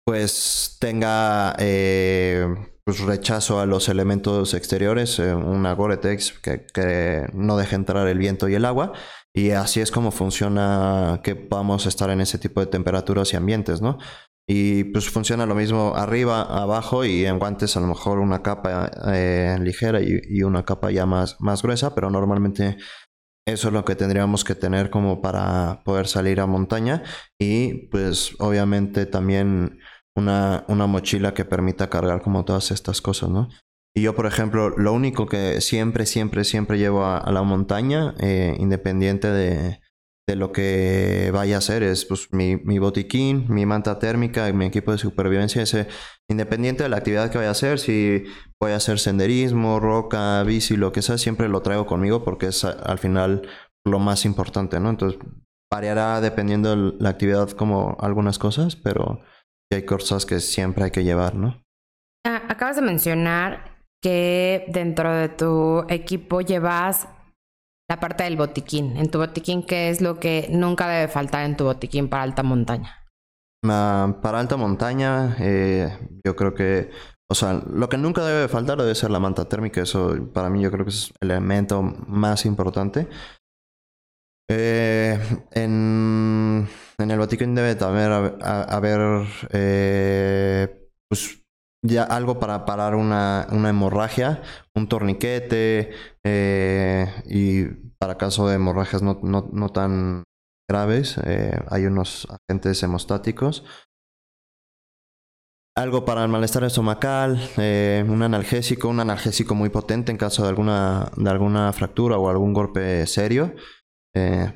[0.04, 2.46] pues tenga eh,
[2.86, 8.48] pues rechazo a los elementos exteriores, eh, una Gore-Tex que, no deje entrar el viento
[8.48, 8.92] y el agua.
[9.34, 13.82] Y así es como funciona que podamos estar en ese tipo de temperaturas y ambientes,
[13.82, 13.98] ¿no?
[14.48, 18.88] Y pues funciona lo mismo arriba, abajo y en guantes a lo mejor una capa
[19.12, 22.76] eh, ligera y, una capa ya más, más gruesa, pero normalmente
[23.48, 27.02] eso es lo que tendríamos que tener como para poder salir a montaña
[27.36, 29.80] y pues obviamente también
[30.16, 33.48] una, una mochila que permita cargar como todas estas cosas, ¿no?
[33.94, 38.54] Y yo, por ejemplo, lo único que siempre, siempre, siempre llevo a, la montaña, eh,
[38.58, 39.80] independiente de,
[40.28, 44.66] de, lo que vaya a hacer, es pues, mi, mi, botiquín, mi manta térmica, mi
[44.66, 45.88] equipo de supervivencia, ese,
[46.28, 48.24] independiente de la actividad que vaya a hacer, si
[48.60, 52.64] voy a hacer senderismo, roca, bici, lo que sea, siempre lo traigo conmigo porque es
[52.64, 53.48] al final
[53.86, 54.90] lo más importante, ¿no?
[54.90, 55.18] Entonces,
[55.72, 59.22] variará dependiendo de la actividad como algunas cosas, pero
[59.74, 61.62] hay cosas que siempre hay que llevar, ¿no?
[62.26, 67.08] Ah, acabas de mencionar que dentro de tu equipo llevas
[67.88, 68.96] la parte del botiquín.
[68.96, 72.42] En tu botiquín, ¿qué es lo que nunca debe faltar en tu botiquín para alta
[72.42, 73.02] montaña?
[73.62, 75.90] para alta montaña, eh,
[76.24, 76.90] yo creo que,
[77.28, 79.82] o sea, lo que nunca debe faltar debe ser la manta térmica.
[79.82, 83.08] Eso para mí yo creo que es el elemento más importante.
[84.48, 85.18] Eh,
[85.52, 91.42] en, en, el Vaticano debe también haber, eh, pues,
[91.82, 94.42] ya algo para parar una, una hemorragia,
[94.74, 95.90] un torniquete
[96.24, 97.64] eh, y
[97.98, 100.24] para caso de hemorragias no, no, no tan
[100.68, 103.64] graves, eh, hay unos agentes hemostáticos.
[105.76, 110.48] Algo para el malestar estomacal, eh, un analgésico, un analgésico muy potente en caso de
[110.48, 113.54] alguna, de alguna fractura o algún golpe serio.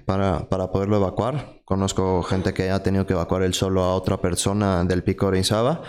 [0.06, 1.60] Para, para, poderlo evacuar.
[1.64, 5.82] Conozco gente que ha tenido que evacuar él solo a otra persona del pico Orizaba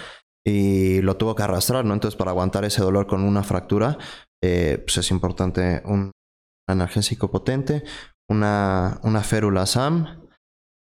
[0.46, 1.94] y lo tuvo que arrastrar, ¿no?
[1.94, 3.98] Entonces, para aguantar ese dolor con una fractura,
[4.44, 6.12] eh, pues es importante un
[6.68, 7.84] analgésico potente,
[8.30, 10.28] una, una férula SAM.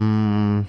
[0.02, 0.62] Mm,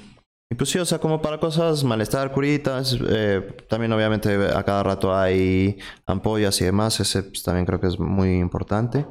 [0.51, 4.83] y pues sí, o sea, como para cosas, malestar, curitas, eh, también obviamente a cada
[4.83, 9.07] rato hay ampollas y demás, ese pues, también creo que es muy importante.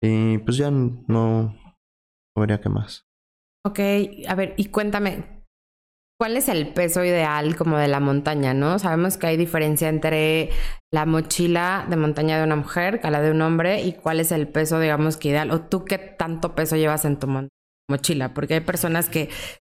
[0.00, 1.56] Y pues ya no,
[2.36, 3.06] no vería qué más.
[3.66, 3.80] Ok,
[4.28, 5.34] a ver, y cuéntame,
[6.16, 8.78] ¿Cuál es el peso ideal como de la montaña, no?
[8.78, 10.50] Sabemos que hay diferencia entre
[10.92, 14.30] la mochila de montaña de una mujer que la de un hombre y cuál es
[14.30, 17.26] el peso, digamos, que ideal o tú qué tanto peso llevas en tu
[17.90, 19.28] mochila, porque hay personas que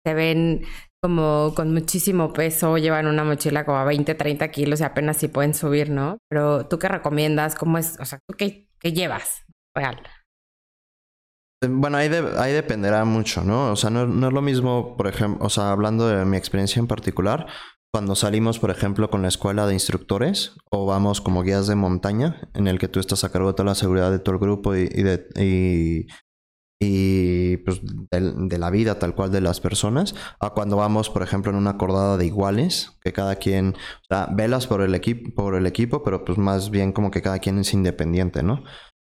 [0.06, 0.64] se ven
[1.04, 5.28] como con muchísimo peso, llevan una mochila como a 20, 30 kilos y apenas si
[5.28, 6.20] pueden subir, ¿no?
[6.30, 9.46] Pero tú qué recomiendas, cómo es, o sea, tú qué, qué llevas
[9.76, 10.02] real.
[11.62, 13.74] Bueno, ahí, ahí dependerá mucho, ¿no?
[13.74, 16.80] O sea, no, no, es lo mismo, por ejemplo, o sea, hablando de mi experiencia
[16.80, 17.48] en particular,
[17.92, 22.50] cuando salimos, por ejemplo, con la escuela de instructores o vamos como guías de montaña,
[22.54, 24.74] en el que tú estás a cargo de toda la seguridad de todo el grupo
[24.74, 26.08] y, y de, y,
[26.82, 31.24] y pues de, de, la vida tal cual de las personas, a cuando vamos, por
[31.24, 35.32] ejemplo, en una cordada de iguales, que cada quien, o sea, velas por el, equipo
[35.36, 38.64] por el equipo, pero pues más bien como que cada quien es independiente, ¿no?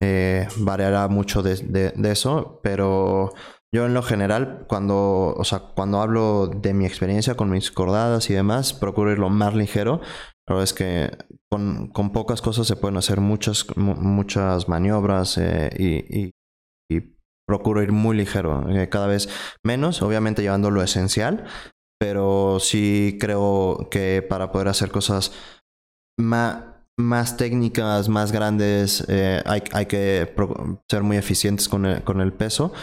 [0.01, 3.33] Eh, variará mucho de, eso, pero
[3.73, 8.29] yo en lo general, cuando, o sea, cuando hablo de mi experiencia con mis cordadas
[8.29, 10.01] y demás, procuro ir lo más ligero.
[10.47, 11.17] Verdad es que
[11.51, 16.31] con, con pocas cosas se pueden hacer muchas, muchas maniobras eh, y, y,
[16.89, 19.29] y, procuro ir muy ligero, eh, cada vez
[19.63, 21.45] menos, obviamente llevando lo esencial,
[21.97, 25.31] pero sí creo que para poder hacer cosas
[26.19, 30.33] más más técnicas, más grandes, eh, hay, hay, que
[30.89, 32.73] ser muy eficientes con el, con el peso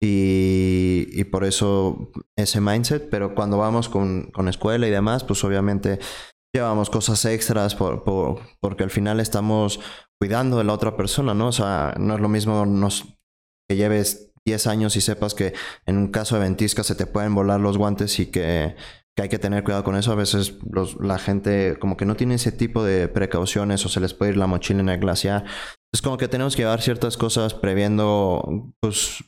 [0.00, 5.42] y, y, por eso ese mindset, pero cuando vamos con, con, escuela y demás, pues
[5.42, 5.98] obviamente
[6.54, 9.80] llevamos cosas extras por, por, porque al final estamos
[10.20, 11.48] cuidando de la otra persona, ¿no?
[11.48, 12.64] O sea, no es lo mismo
[13.68, 15.54] que lleves 10 años y sepas que
[15.86, 18.76] en un caso de ventisca se te pueden volar los guantes y que
[19.16, 20.12] que hay que tener cuidado con eso.
[20.12, 24.00] A veces los, la gente como que no tiene ese tipo de precauciones o se
[24.00, 25.44] les puede ir la mochila en el glaciar.
[25.92, 29.24] Es como que tenemos que llevar ciertas cosas previendo pues,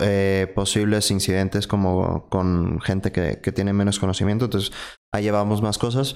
[0.00, 4.44] eh, posibles incidentes como con gente que, que tiene menos conocimiento.
[4.44, 4.72] Entonces
[5.12, 6.14] ahí llevamos más cosas.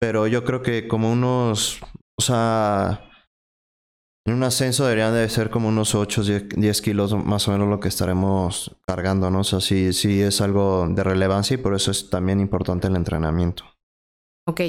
[0.00, 1.80] Pero yo creo que como unos,
[2.18, 3.08] o sea,
[4.26, 7.68] en un ascenso deberían de ser como unos 8 o 10 kilos más o menos
[7.68, 9.40] lo que estaremos cargando, ¿no?
[9.40, 12.96] O sea, sí, sí es algo de relevancia y por eso es también importante el
[12.96, 13.64] entrenamiento.
[14.48, 14.60] Ok,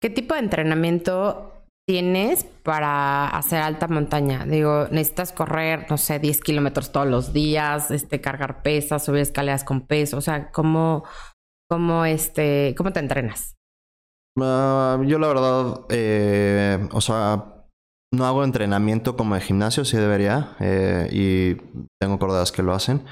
[0.00, 1.52] ¿qué tipo de entrenamiento
[1.84, 4.46] tienes para hacer alta montaña?
[4.46, 9.64] Digo, necesitas correr, no sé, 10 kilómetros todos los días, este, cargar pesas, subir escaleras
[9.64, 11.02] con peso, o sea, ¿cómo,
[11.68, 13.56] cómo, este, cómo te entrenas?
[14.36, 17.61] Uh, yo la verdad, eh, o sea,
[18.12, 21.54] no hago entrenamiento como de gimnasio, sí debería, eh, y
[21.98, 23.04] tengo cordadas que lo hacen.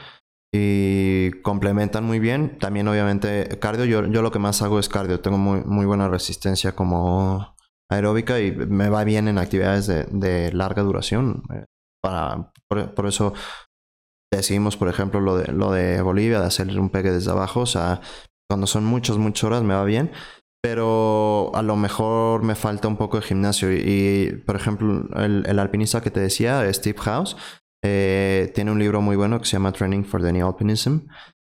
[0.53, 2.59] Y complementan muy bien.
[2.59, 3.85] También, obviamente, cardio.
[3.85, 5.21] Yo, yo lo que más hago es cardio.
[5.21, 7.57] Tengo muy, muy buena resistencia como
[7.89, 11.45] aeróbica y me va bien en actividades de, de larga duración.
[11.55, 11.65] Eh,
[12.03, 13.33] para, por, por, eso
[14.33, 17.61] decidimos, por ejemplo, lo de, lo de Bolivia, de hacer un pegue desde abajo.
[17.61, 18.01] O sea,
[18.49, 20.11] cuando son muchas, muchas horas me va bien
[20.63, 23.73] pero a lo mejor me falta un poco de gimnasio.
[23.73, 27.37] Y, por ejemplo, el, alpinista que te decía, Steve House,
[27.83, 31.09] eh, tiene un libro muy bueno que se llama Training for the New Alpinism.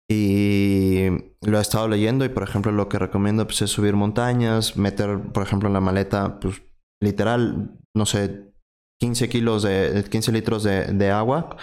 [0.10, 1.08] Y
[1.42, 5.20] lo he estado leyendo y, por ejemplo, lo que recomiendo pues, es subir montañas, meter,
[5.32, 6.62] por ejemplo, en la maleta, pues,
[7.02, 8.54] literal, no sé,
[9.00, 11.56] 15 kilos de, 15 litros de, de agua,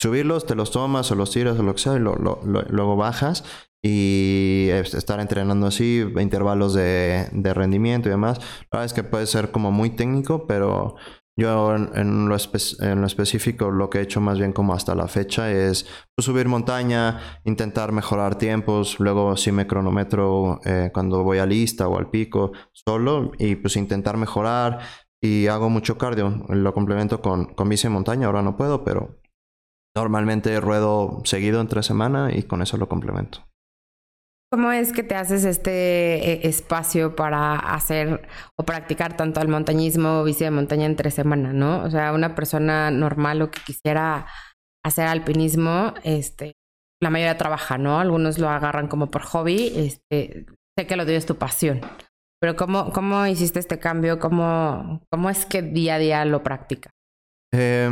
[0.00, 2.96] subirlos, te los tomas o los tiras o lo que sea y lo, lo, luego
[2.96, 3.44] bajas
[3.86, 8.38] y estar entrenando así, intervalos de, de, rendimiento y demás.
[8.72, 10.96] La verdad es que puede ser como muy técnico, pero
[11.38, 12.36] yo en, en, lo
[12.80, 16.26] en, lo específico lo que he hecho más bien como hasta la fecha es pues,
[16.26, 21.96] subir montaña, intentar mejorar tiempos, luego sí me cronometro eh, cuando voy a lista o
[21.96, 24.80] al pico solo y pues intentar mejorar
[25.22, 29.20] y hago mucho cardio, lo complemento con, con bici montaña, ahora no puedo, pero
[29.96, 33.45] Normalmente ruedo seguido entre semana y con eso lo complemento.
[34.52, 40.20] ¿Cómo es que te haces este eh, espacio para hacer o practicar tanto el montañismo
[40.20, 41.82] o bici de montaña entre semana, no?
[41.82, 44.26] O sea, una persona normal o que quisiera
[44.84, 46.52] hacer alpinismo, este,
[47.02, 47.98] la mayoría trabaja, ¿no?
[47.98, 50.46] Algunos lo agarran como por hobby, este,
[50.78, 51.80] sé que lo tuyo es tu pasión.
[52.40, 54.20] Pero ¿cómo, cómo hiciste este cambio?
[54.20, 56.92] ¿Cómo, ¿Cómo es que día a día lo practicas?
[57.52, 57.90] Eh,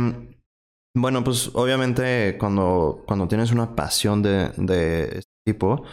[0.95, 5.83] bueno, pues obviamente cuando, cuando tienes una pasión de, de este tipo,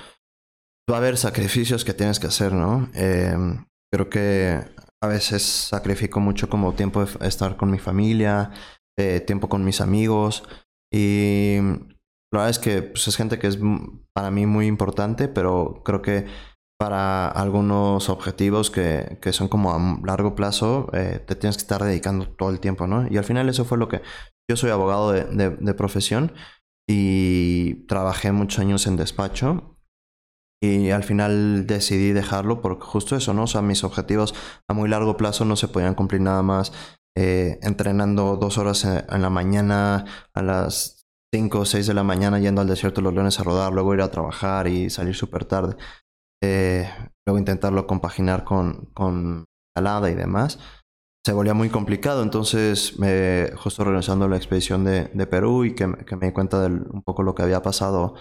[0.90, 2.88] va a haber sacrificios que tienes que hacer, ¿no?
[2.94, 3.36] Eh,
[3.92, 4.60] creo que
[5.02, 8.50] a veces sacrifico mucho como tiempo de estar con mi familia,
[8.98, 10.44] eh, tiempo con mis amigos
[10.92, 11.58] y
[12.32, 13.58] la verdad es que pues, es gente que es
[14.14, 16.26] para mí muy importante, pero creo que
[16.78, 21.82] para algunos objetivos que, que son como a largo plazo, eh, te tienes que estar
[21.82, 23.06] dedicando todo el tiempo, ¿no?
[23.08, 24.02] Y al final eso fue lo que...
[24.50, 26.32] Yo soy abogado de, de, de profesión
[26.88, 29.71] y trabajé muchos años en despacho
[30.62, 33.44] y al final decidí dejarlo porque justo eso, ¿no?
[33.44, 34.32] O sea, mis objetivos
[34.70, 36.72] a muy largo plazo no se podían cumplir nada más
[37.16, 41.04] eh, entrenando dos horas en, la mañana, a las
[41.34, 43.92] cinco o seis de la mañana yendo al desierto de los leones a rodar, luego
[43.92, 45.76] ir a trabajar y salir súper tarde.
[46.44, 46.88] Eh,
[47.26, 49.44] luego intentarlo compaginar con, con
[49.76, 50.60] alada y demás.
[51.26, 55.74] Se volvía muy complicado, entonces me, justo regresando a la expedición de, de Perú y
[55.74, 58.14] que, que, me di cuenta de un poco lo que había pasado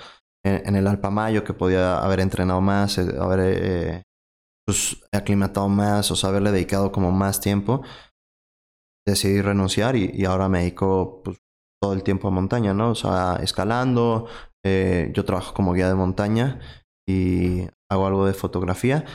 [0.44, 4.04] en, el Alpamayo, que podía haber entrenado más, eh, haber eh,
[4.66, 7.84] pues, aclimatado más, o sea, haberle dedicado como más tiempo,
[9.06, 11.38] decidí renunciar y, y ahora me dedico pues,
[11.82, 12.92] todo el tiempo a montaña, ¿no?
[12.92, 14.28] O sea, escalando,
[14.64, 16.60] eh, yo trabajo como guía de montaña
[17.08, 19.06] y hago algo de fotografía.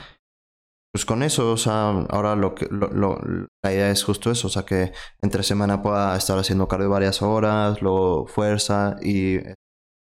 [0.93, 3.18] Pues con eso, o sea, ahora lo que lo, lo,
[3.62, 7.20] la idea es justo eso, o sea, que entre semana pueda estar haciendo cardio varias
[7.20, 9.39] horas, luego fuerza y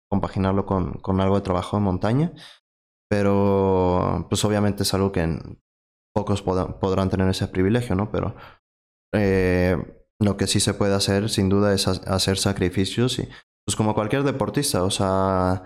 [0.10, 2.34] compaginarlo con, con algo de trabajo en montaña.
[3.10, 5.40] Pero, pues obviamente es algo que
[6.14, 8.12] pocos pod podrán tener ese privilegio, ¿no?
[8.12, 8.36] Pero
[9.14, 9.78] eh,
[10.20, 13.30] lo que sí se puede hacer, sin duda, es hacer sacrificios y,
[13.66, 15.64] pues como cualquier deportista, o sea,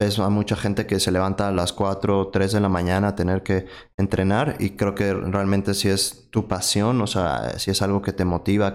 [0.00, 3.08] ves a mucha gente que se levanta a las 4 o 3 de la mañana
[3.08, 3.66] a tener que
[3.96, 8.12] entrenar y creo que realmente si es tu pasión, o sea, si es algo que
[8.12, 8.74] te motiva,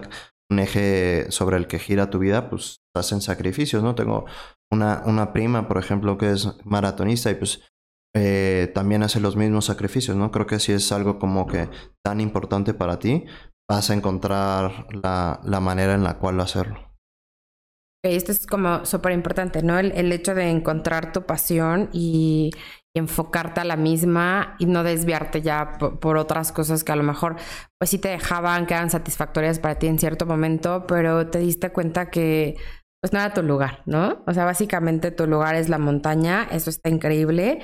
[0.50, 3.94] un eje sobre el que gira tu vida, pues hacen sacrificios, ¿no?
[3.94, 4.26] Tengo
[4.70, 7.62] una, una prima, por ejemplo, que es maratonista y pues
[8.14, 10.30] eh, también hace los mismos sacrificios, ¿no?
[10.30, 11.68] Creo que si es algo como que
[12.04, 13.24] tan importante para ti,
[13.68, 16.90] vas a encontrar la, la manera en la cual hacerlo.
[18.02, 19.78] Esto es como súper importante, ¿no?
[19.78, 22.50] El, el, hecho de encontrar tu pasión y,
[22.94, 27.02] y, enfocarte a la misma y no desviarte ya por, otras cosas que a lo
[27.02, 27.36] mejor
[27.78, 31.70] pues sí te dejaban, que eran satisfactorias para ti en cierto momento, pero te diste
[31.70, 32.56] cuenta que
[33.02, 34.22] pues no era tu lugar, ¿no?
[34.26, 37.60] O sea, básicamente tu lugar es la montaña, eso está increíble.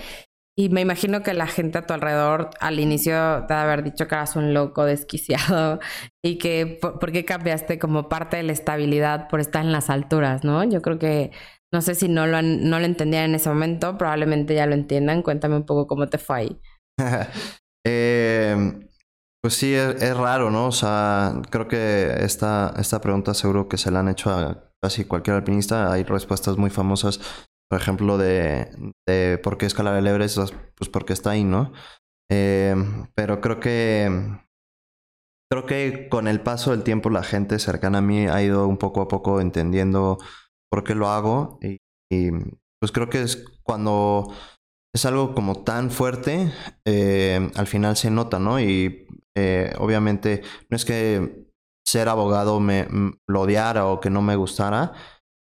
[0.58, 4.14] Y me imagino que la gente a tu alrededor al inicio te haber dicho que
[4.14, 5.80] eras un loco desquiciado
[6.24, 9.90] y que por, por, qué cambiaste como parte de la estabilidad por estar en las
[9.90, 10.64] alturas, ¿no?
[10.64, 11.32] Yo creo que
[11.72, 15.22] no sé si no lo, no lo entendían en ese momento, probablemente ya lo entiendan.
[15.22, 16.60] Cuéntame un poco cómo te fue ahí.
[17.86, 18.88] eh,
[19.42, 20.66] pues sí, es, es, raro, ¿no?
[20.68, 25.04] O sea, creo que esta, esta pregunta seguro que se la han hecho a casi
[25.04, 25.92] cualquier alpinista.
[25.92, 27.20] Hay respuestas muy famosas,
[27.68, 28.70] por ejemplo, de,
[29.06, 30.38] de por qué escalar el Everest,
[30.76, 31.72] pues porque está ahí, ¿no?
[32.30, 32.74] Eh,
[33.14, 34.10] pero creo que
[35.50, 38.78] creo que con el paso del tiempo la gente cercana a mí ha ido un
[38.78, 40.18] poco a poco entendiendo
[40.70, 41.78] por qué lo hago y,
[42.80, 44.32] pues creo que es cuando
[44.94, 46.52] es algo como tan fuerte,
[46.86, 48.60] eh, al final se nota, ¿no?
[48.60, 49.06] Y
[49.36, 51.46] eh, obviamente no es que
[51.86, 52.88] ser abogado me
[53.28, 54.92] lo odiara o que no me gustara,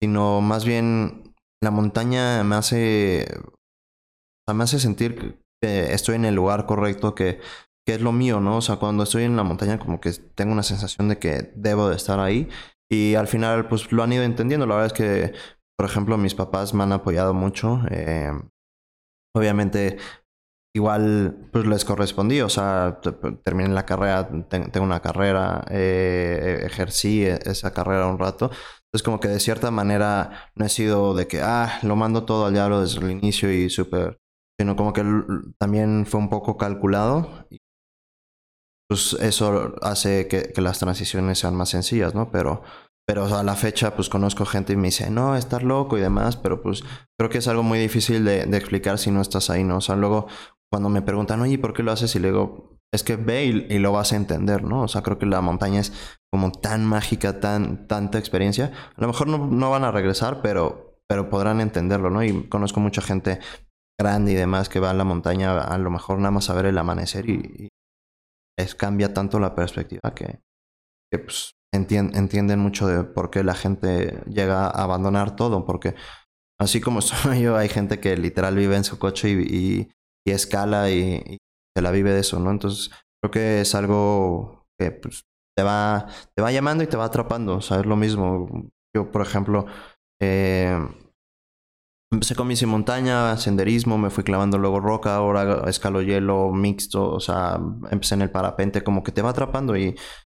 [0.02, 3.28] sino más bien la montaña me hace,
[4.54, 7.40] me hace sentir que estoy en el lugar correcto, que,
[7.86, 8.58] que es lo mío, ¿no?
[8.58, 11.90] O sea, cuando estoy en la montaña como que tengo una sensación de que debo
[11.90, 12.50] de estar ahí
[12.90, 14.66] y al final pues lo han ido entendiendo.
[14.66, 15.34] La verdad es que,
[15.78, 17.82] por ejemplo, mis papás me han apoyado mucho.
[17.90, 18.32] Eh,
[19.36, 19.98] obviamente
[20.76, 23.00] igual pues les correspondí, o sea,
[23.46, 29.22] terminé la carrera, tengo una carrera, eh, ejercí e, esa carrera un rato, entonces como
[29.22, 32.82] que de cierta manera no he sido de que, ah, lo mando todo al diablo
[32.82, 34.20] desde el inicio y súper,
[34.60, 35.02] sino como que
[35.58, 37.48] también fue un poco calculado,
[38.88, 42.32] pues eso hace que, las transiciones sean más sencillas, ¿no?
[42.32, 42.64] Pero
[43.08, 46.38] pero a la fecha pues conozco gente y me dice, no, estar loco y demás,
[46.38, 46.84] pero pues
[47.20, 49.78] creo que es algo muy difícil de, explicar si no estás ahí, ¿no?
[49.78, 50.26] O sea, luego
[50.72, 52.16] cuando me preguntan, oye, ¿por qué lo haces?
[52.16, 54.82] Y le digo, es que ve y, y, lo vas a entender, ¿no?
[54.82, 55.94] O sea, creo que la montaña es
[56.32, 58.72] como tan mágica, tan, tanta experiencia.
[58.96, 62.24] A lo mejor no, no van a regresar, pero, pero podrán entenderlo, ¿no?
[62.24, 63.40] Y conozco mucha gente
[64.00, 66.66] grande y demás que va a la montaña a lo mejor nada más a ver
[66.66, 67.70] el amanecer y,
[68.58, 70.40] es, cambia tanto la perspectiva que,
[71.12, 75.96] pues, entienden mucho de por qué la gente llega a abandonar todo, porque
[76.60, 79.90] así como soy yo, hay gente que literal vive en su coche y,
[80.26, 81.38] y, escala y,
[81.76, 82.52] se la vive de eso, ¿no?
[82.52, 82.90] Entonces
[83.22, 85.24] creo que es algo que pues,
[85.58, 88.70] te va, te va llamando y te va atrapando, o sea, es lo mismo.
[88.96, 89.66] Yo, por ejemplo,
[90.22, 90.80] eh,
[92.16, 97.20] empecé con bici montaña, senderismo, me fui clavando luego roca, ahora escalo hielo, mixto, o
[97.20, 97.60] sea,
[97.92, 99.96] empecé en el parapente, como que te va atrapando y,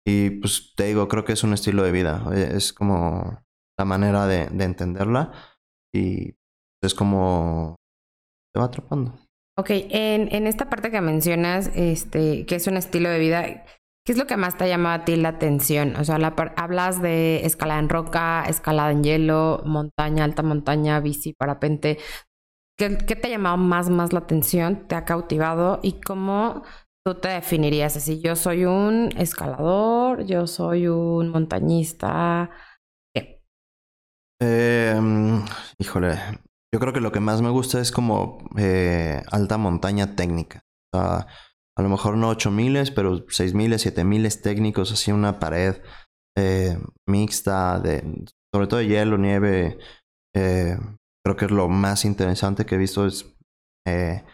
[0.06, 3.40] y pues te digo, creo que es un estilo de vida, es como
[3.78, 5.32] la manera de, de entenderla
[5.94, 6.34] y
[6.82, 7.76] es como
[8.52, 9.18] te va atrapando.
[9.58, 13.64] Ok, en, en esta parte que mencionas, este, que es un estilo de vida,
[14.06, 15.96] ¿Qué es lo que más te ha llamado a ti la atención?
[15.96, 16.14] O sea,
[16.56, 21.98] hablas de escalada en roca, escalada en hielo, montaña, alta montaña, bici, parapente.
[22.78, 24.86] ¿Qué, qué te ha llamado más, más la atención?
[24.86, 25.80] ¿Te ha cautivado?
[25.82, 26.62] ¿Y cómo
[27.04, 27.96] tú te definirías?
[27.96, 32.50] Así, yo soy un escalador, yo soy un montañista.
[33.12, 33.42] ¿Qué?
[34.40, 35.00] Eh,
[35.78, 36.16] híjole,
[36.72, 40.60] yo creo que lo que más me gusta es como eh, alta montaña técnica.
[40.94, 41.26] O sea,
[41.76, 45.76] a lo mejor no 8000, pero 6000, 7000 técnicos, así una pared
[46.36, 49.78] eh, mixta, de, sobre todo de hielo, nieve.
[50.34, 50.78] Eh,
[51.24, 53.06] creo que es lo más interesante que he visto.
[53.06, 53.36] Es
[53.86, 54.24] eh,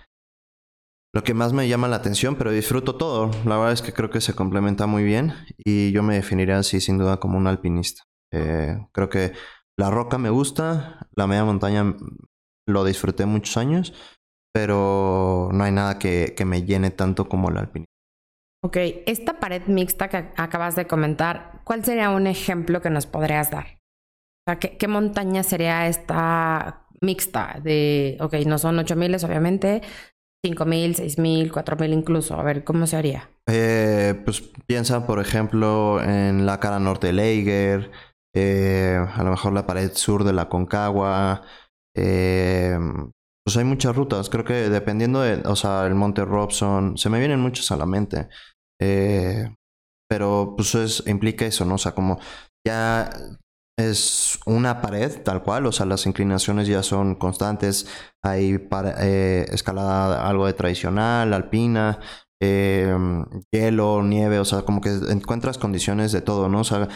[1.12, 3.30] lo que más me llama la atención, pero disfruto todo.
[3.45, 5.34] La verdad es que creo que se complementa muy bien
[5.64, 8.05] y yo me definiría así sin duda como un alpinista.
[8.30, 9.32] creo que
[9.78, 11.97] la roca me gusta, la media montaña
[12.66, 13.93] lo disfruté muchos años
[14.53, 17.86] pero no hay nada que, que me llene tanto como el alpinismo.
[18.64, 18.76] Ok,
[19.07, 23.78] esta pared mixta que acabas de comentar, ¿cuál sería un ejemplo que nos podrías dar?
[24.42, 27.61] O sea, ¿qué, qué montaña sería esta mixta?
[27.62, 29.82] De, ok, no son 8000 obviamente,
[30.44, 32.36] 5000, 6000, 4000 incluso.
[32.36, 33.30] A ver, ¿cómo se haría?
[33.48, 37.90] Eh, pues piensa, por ejemplo, en la cara norte de Leiger,
[38.34, 41.42] eh, a lo mejor la pared sur de la Concagua,
[41.96, 42.78] eh,
[43.45, 44.28] pues hay muchas rutas.
[44.28, 47.86] Creo que dependiendo de, o sea, el Monte Robson, se me vienen muchas a la
[47.86, 48.28] mente.
[48.80, 49.55] Eh,
[50.09, 51.76] pero pues es, implica eso, ¿no?
[51.76, 52.18] O sea, como
[52.66, 53.11] ya
[53.78, 57.86] es una pared tal cual, o sea, las inclinaciones ya son constantes.
[58.22, 61.99] Hay para, eh, escalada algo de tradicional, alpina,
[62.43, 62.95] eh,
[63.53, 66.61] hielo, nieve, o sea, como que encuentras condiciones de todo, ¿no?
[66.61, 66.88] O sea,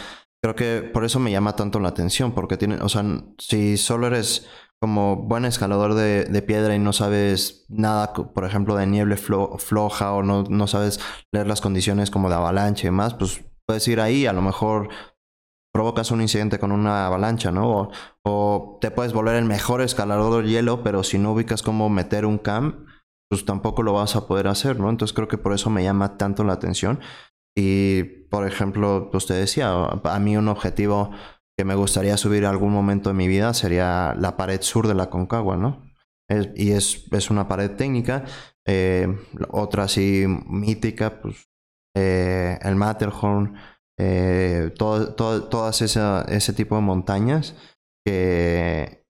[0.42, 3.04] creo que por eso me llama tanto la atención, porque tiene, o sea,
[3.38, 4.46] si solo eres
[4.80, 10.22] como buen escalador de, piedra y no sabes nada, por ejemplo, de nieve floja o
[10.22, 11.00] no, no sabes
[11.32, 14.88] leer las condiciones como de avalancha y demás, pues puedes ir ahí, a lo mejor
[15.72, 17.90] provocas un incidente con una avalancha, ¿no?
[18.24, 22.24] O, te puedes volver el mejor escalador de hielo, pero si no ubicas cómo meter
[22.24, 22.86] un camp,
[23.28, 24.88] pues tampoco lo vas a poder hacer, ¿no?
[24.88, 27.00] Entonces creo que por eso me llama tanto la atención.
[27.54, 31.10] Y, por ejemplo, usted decía, a mí un objetivo
[31.56, 35.08] que me gustaría subir algún momento de mi vida sería la pared sur de la
[35.08, 35.86] Concagua, ¿no?
[36.56, 38.24] y es, es, una pared técnica.
[38.66, 39.06] Eh,
[39.50, 41.48] otra así mítica, pues
[41.96, 43.56] eh, el Matterhorn,
[43.98, 47.54] eh, todo, todas ese tipo de montañas
[48.04, 49.04] que,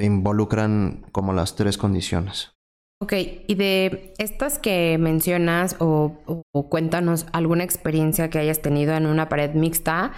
[0.00, 2.52] involucran como las tres condiciones.
[3.00, 3.14] Ok,
[3.48, 9.54] y de estas que mencionas o, cuéntanos alguna experiencia que hayas tenido en una pared
[9.54, 10.12] mixta,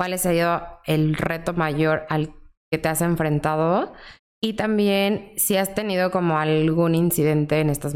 [0.00, 2.32] cuál ha sido el reto mayor al
[2.72, 3.92] que te has enfrentado
[4.42, 7.94] y también si has tenido como algún incidente en estas,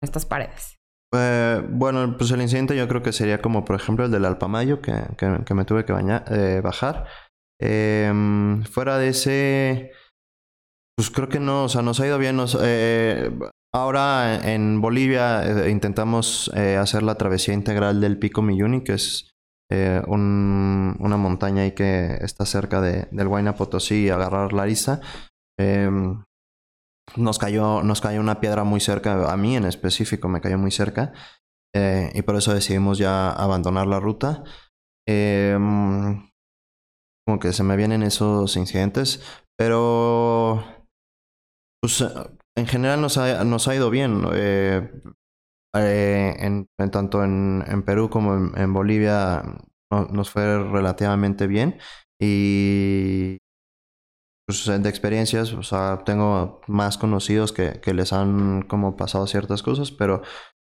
[0.00, 0.76] estas paredes.
[1.12, 4.80] Eh, bueno, pues el incidente yo creo que sería como por ejemplo el del Alpamayo
[4.80, 7.08] que, que, me tuve que eh, bajar.
[7.60, 9.90] Em, fuera de ese,
[10.96, 12.38] pues creo que no, o sea, nos ha ido bien.
[12.60, 13.36] Eh,
[13.74, 19.31] ahora en Bolivia intentamos hacer la travesía integral del Pico Miyuni, que es
[19.74, 25.00] eh, una montaña ahí que está cerca de, del Huayna Potosí y agarrar Larissa.
[25.58, 26.22] Em,
[27.16, 30.72] nos, cayó, nos cayó una piedra muy cerca, a mí en específico me cayó muy
[30.72, 31.14] cerca.
[31.74, 34.44] Eh, y por eso decidimos ya abandonar la ruta.
[35.08, 36.28] Em,
[37.26, 39.22] como que se me vienen esos incidentes,
[39.56, 40.62] pero
[41.80, 42.04] pues,
[42.58, 44.22] en general nos ha, nos ha ido bien.
[44.34, 45.02] Eh,
[45.74, 49.42] eh, en, tanto en, en, Perú como en, Bolivia
[50.10, 51.78] nos fue relativamente bien
[52.20, 53.38] y
[54.46, 55.54] pues, de experiencias,
[56.04, 60.22] tengo más conocidos que, que les han como pasado ciertas cosas, pero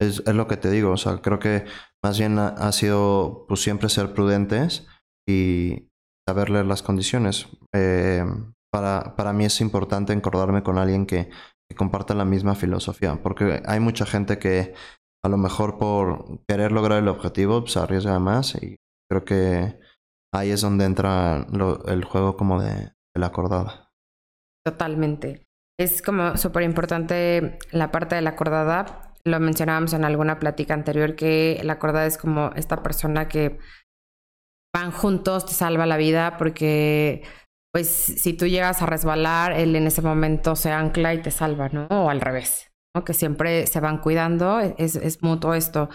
[0.01, 1.65] es, es, lo que te digo, o sea, creo que
[2.03, 4.87] más bien ha, sido pues siempre ser prudentes
[5.27, 5.89] y
[6.27, 7.47] saber leer las condiciones.
[7.73, 8.23] Eh,
[8.71, 11.29] para, para mí es importante encordarme con alguien que,
[11.70, 14.74] que compartan la misma filosofía, porque hay mucha gente que
[15.24, 18.78] a lo mejor por querer lograr el objetivo pues, se arriesga más y
[19.09, 19.80] creo que
[20.34, 21.45] ahí es donde entra
[21.88, 23.91] el juego como de, la acordada.
[24.65, 25.45] Totalmente.
[25.78, 29.15] Es como súper importante la parte de la acordada.
[29.26, 33.59] Lo mencionábamos en alguna plática anterior que la acordada es como esta persona que
[34.74, 37.24] van juntos, te salva la vida porque
[37.72, 41.70] pues si tú llegas a resbalar, él en ese momento se ancla y te salva,
[41.70, 41.88] ¿no?
[41.89, 43.03] O al revés, ¿no?
[43.03, 45.89] Que siempre se van cuidando, es, es mutuo esto.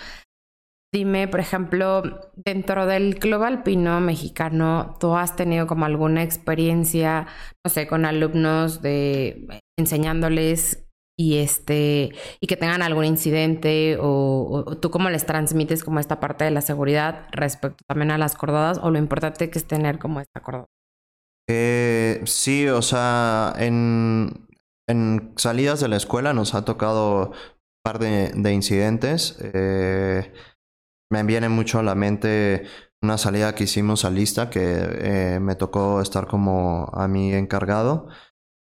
[0.95, 2.03] Dime, por ejemplo,
[2.37, 7.27] dentro del club alpino mexicano, ¿tú has tenido como alguna experiencia,
[7.66, 12.11] no sé, con alumnos de enseñándoles y este
[12.41, 16.61] y que tengan algún incidente o, tú cómo les transmites como esta parte de la
[16.61, 20.66] seguridad respecto también a las cordadas o lo importante que es tener como esta cordada?
[21.49, 24.47] Eh, sí, o sea, en,
[24.88, 27.36] en salidas de la escuela nos ha tocado un
[27.82, 29.36] par de, de incidentes.
[29.40, 30.32] Eh,
[31.12, 32.66] me viene mucho a la mente
[33.03, 34.62] una salida que hicimos a lista que
[35.34, 38.09] eh, me tocó estar como a mí encargado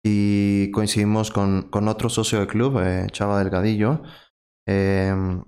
[0.03, 4.01] y coincidimos con, con otro socio del club, eh, Chava Delgadillo.
[4.67, 5.43] Em,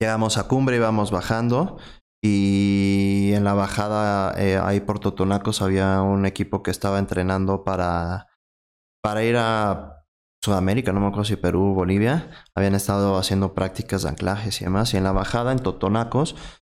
[0.00, 1.78] llegamos a cumbre, íbamos bajando
[2.22, 8.26] y en la bajada eh, ahí por Totonacos había un equipo que estaba entrenando para,
[9.02, 9.98] para ir a
[10.42, 14.94] Sudamérica, no me acuerdo si Perú, Bolivia, habían estado haciendo prácticas de anclajes y demás.
[14.94, 16.36] Y en la bajada, en Totonacos,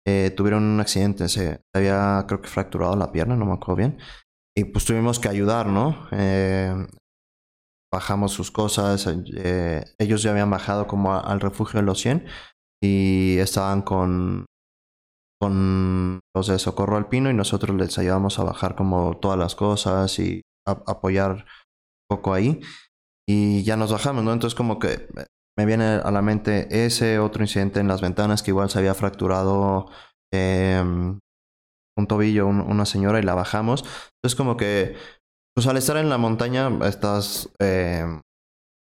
[0.07, 1.29] eh, tuvieron un accidente.
[1.29, 3.99] Se había, creo que, fracturado la pierna, no me acuerdo bien.
[4.57, 6.09] Y pues tuvimos que ayudar, ¿no?
[6.13, 6.73] Eh,
[7.93, 9.07] bajamos sus cosas.
[9.37, 12.27] Eh, ellos ya habían bajado como al refugio de los 100
[12.83, 14.47] y estaban con,
[15.41, 20.19] con los de socorro alpino y nosotros les ayudamos a bajar como todas las cosas
[20.19, 22.61] y apoyar un poco ahí
[23.29, 24.33] y ya nos bajamos, ¿no?
[24.33, 25.09] Entonces como que
[25.59, 28.95] me viene a la mente ese otro incidente en las ventanas que igual se había
[28.95, 29.91] fracturado
[30.33, 31.19] em,
[31.99, 33.85] un tobillo una señora y la bajamos.
[34.17, 34.97] Entonces como que,
[35.55, 38.21] pues al estar en la montaña estás em,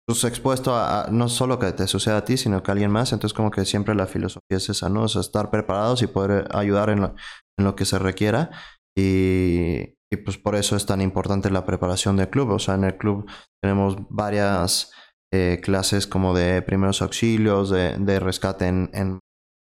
[0.06, 3.14] pues expuesto a, no solo que te suceda a ti, sino que a alguien más.
[3.14, 5.04] Entonces como que siempre la filosofía es esa, ¿no?
[5.04, 7.16] O sea, estar preparados y poder ayudar en lo,
[7.58, 8.52] en lo que se requiera.
[8.98, 12.52] Y, y pues por eso es tan importante la preparación del club.
[12.52, 13.30] O sea, en el club
[13.62, 14.92] tenemos varias
[15.34, 19.20] eh, clases como de primeros auxilios, de, de rescate en, en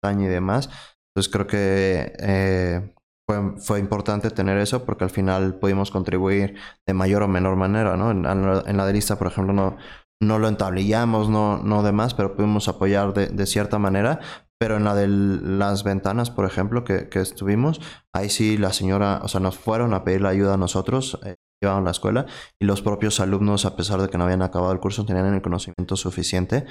[0.02, 0.68] montaña y demás.
[1.14, 2.94] Entonces creo que eh,
[3.26, 7.96] fue, fue, importante tener eso porque al final pudimos contribuir de mayor o menor manera,
[7.96, 8.10] ¿no?
[8.10, 9.78] En, en la de lista, por ejemplo, no,
[10.22, 14.20] no lo entablillamos, no, no demás, pero pudimos apoyar de, cierta manera,
[14.58, 17.80] pero en la de las ventanas, por ejemplo, que, que, estuvimos,
[18.14, 21.36] ahí sí la señora, o sea, nos fueron a pedir la ayuda a nosotros, eh,
[21.62, 22.26] llevaban la escuela,
[22.60, 25.42] y los propios alumnos, a pesar de que no habían acabado el curso, tenían el
[25.42, 26.66] conocimiento suficiente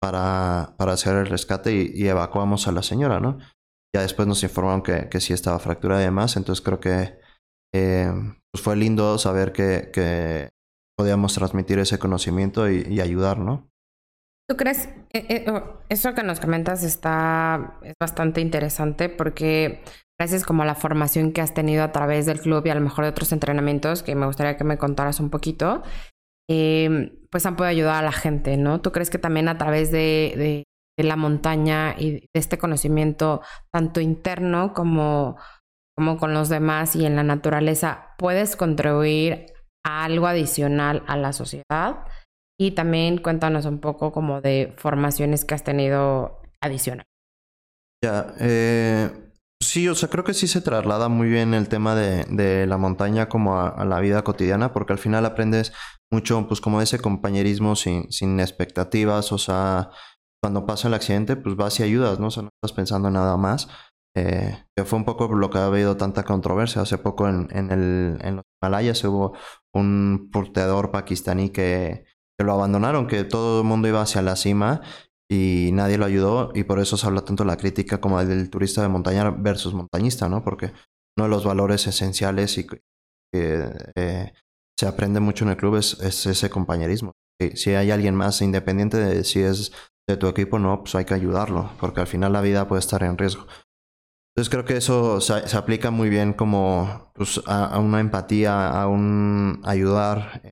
[0.00, 3.38] para, para hacer el rescate y, evacuamos a la señora, ¿no?
[3.94, 7.18] Ya después nos informaron que, que sí estaba fracturada y demás, entonces creo que
[7.74, 8.12] eh,
[8.52, 10.50] pues fue lindo saber que, que
[10.96, 13.68] podíamos transmitir ese conocimiento y, y ayudar, ¿no?
[14.48, 14.88] ¿Tú crees?
[15.12, 19.82] Eh, eh, oh, eso que nos comentas está es bastante interesante porque
[20.18, 22.82] gracias como a la formación que has tenido a través del club y a lo
[22.82, 25.82] mejor de otros entrenamientos que me gustaría que me contaras un poquito,
[26.50, 28.82] eh, pues han podido ayudar a la gente, ¿no?
[28.82, 30.64] ¿Tú crees que también a través de, de,
[30.98, 33.40] de, la montaña y de este conocimiento
[33.72, 35.38] tanto interno como,
[35.96, 39.53] como con los demás y en la naturaleza puedes contribuir
[39.84, 42.06] algo adicional a la sociedad?
[42.58, 47.04] Y también cuéntanos un poco como de formaciones que has tenido adicional.
[48.02, 49.10] Ya, eh,
[49.60, 52.76] sí, o sea, creo que sí se traslada muy bien el tema de, de la
[52.76, 55.72] montaña como a, la vida cotidiana, porque al final aprendes
[56.12, 59.90] mucho, pues como ese compañerismo sin, sin expectativas, o sea,
[60.42, 62.28] cuando pasa el accidente, pues vas y ayudas, ¿no?
[62.28, 63.68] O sea, no estás pensando en nada más.
[64.16, 66.82] Eh, fue un poco lo que ha habido tanta controversia.
[66.82, 69.36] Hace poco en, en, el, en los Himalayas hubo
[69.74, 72.04] un porteador pakistaní que
[72.38, 74.82] lo abandonaron, que todo el mundo iba hacia la cima
[75.30, 78.82] y nadie lo ayudó y por eso se habla tanto la crítica como del turista
[78.82, 80.44] de montaña versus montañista, ¿no?
[80.44, 80.72] Porque
[81.16, 82.82] uno de los valores esenciales y que
[83.32, 84.32] eh,
[84.78, 87.12] se aprende mucho en el club es, ese compañerismo.
[87.54, 89.72] si hay alguien más independiente de si es
[90.08, 93.02] de tu equipo no, pues hay que ayudarlo, porque al final la vida puede estar
[93.02, 93.46] en riesgo.
[94.36, 98.88] Entonces creo que eso se, aplica muy bien como pues, a, a, una empatía, a
[98.88, 100.42] un ayudar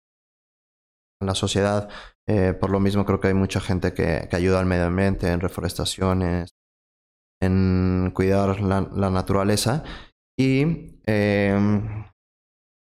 [1.26, 1.88] la sociedad.
[2.28, 5.40] Eh, por lo mismo creo que hay mucha gente que, ayuda al medio ambiente, en
[5.40, 6.50] reforestaciones,
[7.40, 9.82] en cuidar la, naturaleza.
[10.38, 11.58] Y eh,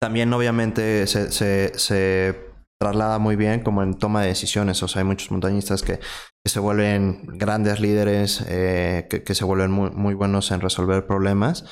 [0.00, 2.53] también obviamente se,
[2.84, 4.82] traslada muy bien como en toma de decisiones.
[4.82, 6.00] O sea, hay muchos montañistas que,
[6.46, 11.64] se vuelven grandes líderes, eh, que, se vuelven muy, muy, buenos en resolver problemas.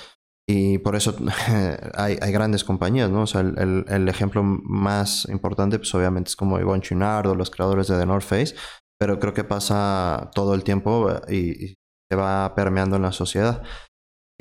[0.48, 1.14] Y por eso
[1.94, 3.22] hay, hay, grandes compañías, ¿no?
[3.22, 7.50] O sea, el, el, ejemplo más importante, pues obviamente es como Yvonne Chouinard o los
[7.50, 8.54] creadores de The North Face,
[8.98, 11.74] pero creo que pasa todo el tiempo eh, y,
[12.10, 13.62] se va permeando en la sociedad.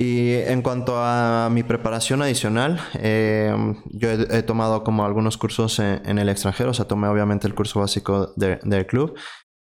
[0.02, 6.18] Y en cuanto a mi preparación adicional, eh, yo he, tomado como algunos cursos en,
[6.18, 9.16] el extranjero, o sea, tomé obviamente el curso básico del club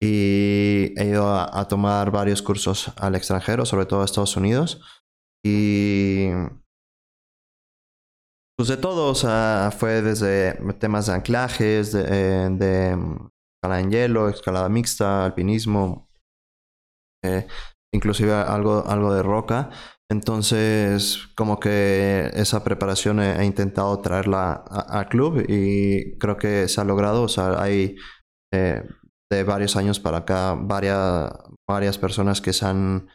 [0.02, 4.80] y he ido a, a, tomar varios cursos al extranjero, sobre todo a Estados Unidos.
[5.46, 6.30] Y
[8.58, 13.82] pues de todo, o sea, fue desde temas de anclajes, de, eh, de mm, escalada
[13.82, 16.08] en hielo, escalada mixta, alpinismo,
[17.26, 17.46] eh,
[17.94, 19.70] inclusive algo, algo de roca.
[20.12, 26.84] Entonces, como que esa preparación he, intentado traerla al club y creo que se ha
[26.84, 27.24] logrado.
[27.24, 27.96] O sea, hay
[28.54, 28.84] eh,
[29.32, 31.32] de varios años para acá varias,
[31.68, 33.08] varias personas que se han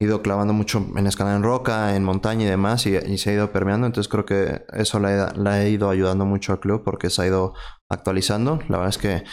[0.00, 3.52] ido clavando mucho en escalada en roca, en montaña y demás, y, se ha ido
[3.52, 3.86] permeando.
[3.86, 7.54] Entonces creo que eso le, ha ido ayudando mucho al club porque se ha ido
[7.90, 8.60] actualizando.
[8.68, 9.24] La verdad es que,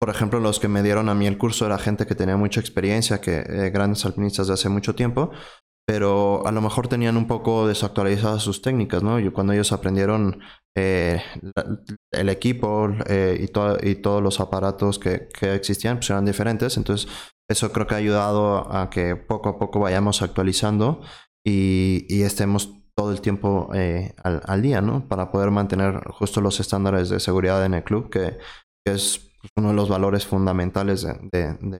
[0.00, 2.60] por ejemplo, los que me dieron a mí el curso era gente que tenía mucha
[2.60, 5.32] experiencia, que eh, grandes alpinistas de hace mucho tiempo,
[5.86, 9.18] pero a lo mejor tenían un poco desactualizadas sus técnicas, ¿no?
[9.18, 10.40] Y cuando ellos aprendieron
[10.76, 11.22] eh,
[12.10, 16.76] el equipo eh, y, todos los aparatos que, existían, pues eran diferentes.
[16.76, 17.10] Entonces,
[17.48, 21.02] eso creo que ha ayudado a que poco a poco vayamos actualizando
[21.46, 25.06] y, estemos todo el tiempo eh, al, día, ¿no?
[25.06, 28.38] Para poder mantener justo los estándares de seguridad en el club, que,
[28.86, 31.78] es uno de los valores fundamentales de, de, de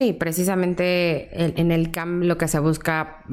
[0.00, 3.24] Sí, precisamente en el CAM lo que se busca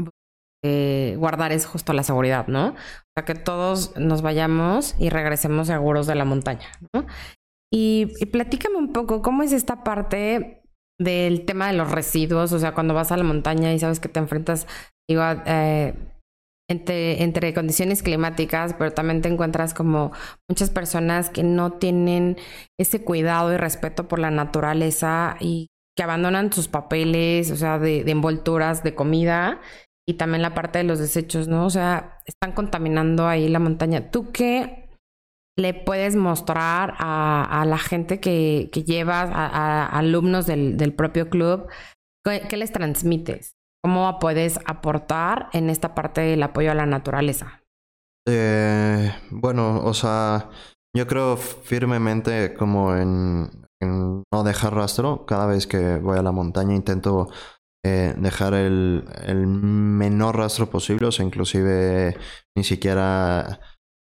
[0.63, 2.69] eh, guardar es justo la seguridad, ¿no?
[2.69, 2.75] O
[3.17, 7.05] sea, que todos nos vayamos y regresemos seguros de la montaña, ¿no?
[7.71, 10.61] Y, platícame un poco, ¿cómo es esta parte
[10.97, 12.53] del tema de los residuos?
[12.53, 14.67] O sea, cuando vas a la montaña y sabes que te enfrentas,
[15.09, 15.95] digo, eh,
[16.69, 20.11] entre condiciones climáticas, pero también te encuentras como
[20.49, 22.37] muchas personas que no tienen
[22.79, 28.01] ese cuidado y respeto por la naturaleza y que abandonan sus papeles, o sea, de,
[28.09, 29.61] envolturas de comida
[30.07, 31.65] y también la parte de los desechos, ¿no?
[31.65, 34.11] O sea, están contaminando ahí la montaña.
[34.11, 34.89] ¿Tú qué
[35.55, 41.67] le puedes mostrar a, la gente que, que llevas, a, alumnos del, del, propio club?
[42.23, 43.55] ¿Qué, les transmites?
[43.83, 47.61] ¿Cómo puedes aportar en esta parte del apoyo a la naturaleza?
[48.27, 50.49] Eh, bueno, o sea,
[50.95, 55.25] yo creo firmemente como en, no dejar rastro.
[55.25, 57.29] Cada vez que voy a la montaña intento
[57.85, 59.03] eh, dejar el,
[59.45, 62.15] menor rastro posible, o sea, inclusive
[62.55, 63.59] ni siquiera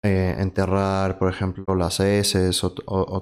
[0.03, 2.71] eh, enterrar, por ejemplo, las heces o,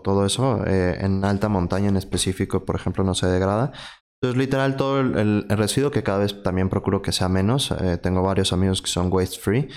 [0.01, 0.65] todo eso.
[0.65, 3.71] Eh, en alta montaña en específico, por ejemplo, no se degrada.
[4.19, 7.73] Entonces, literal, todo el, residuo que cada vez también procuro que sea menos.
[8.01, 9.69] tengo varios amigos que son waste free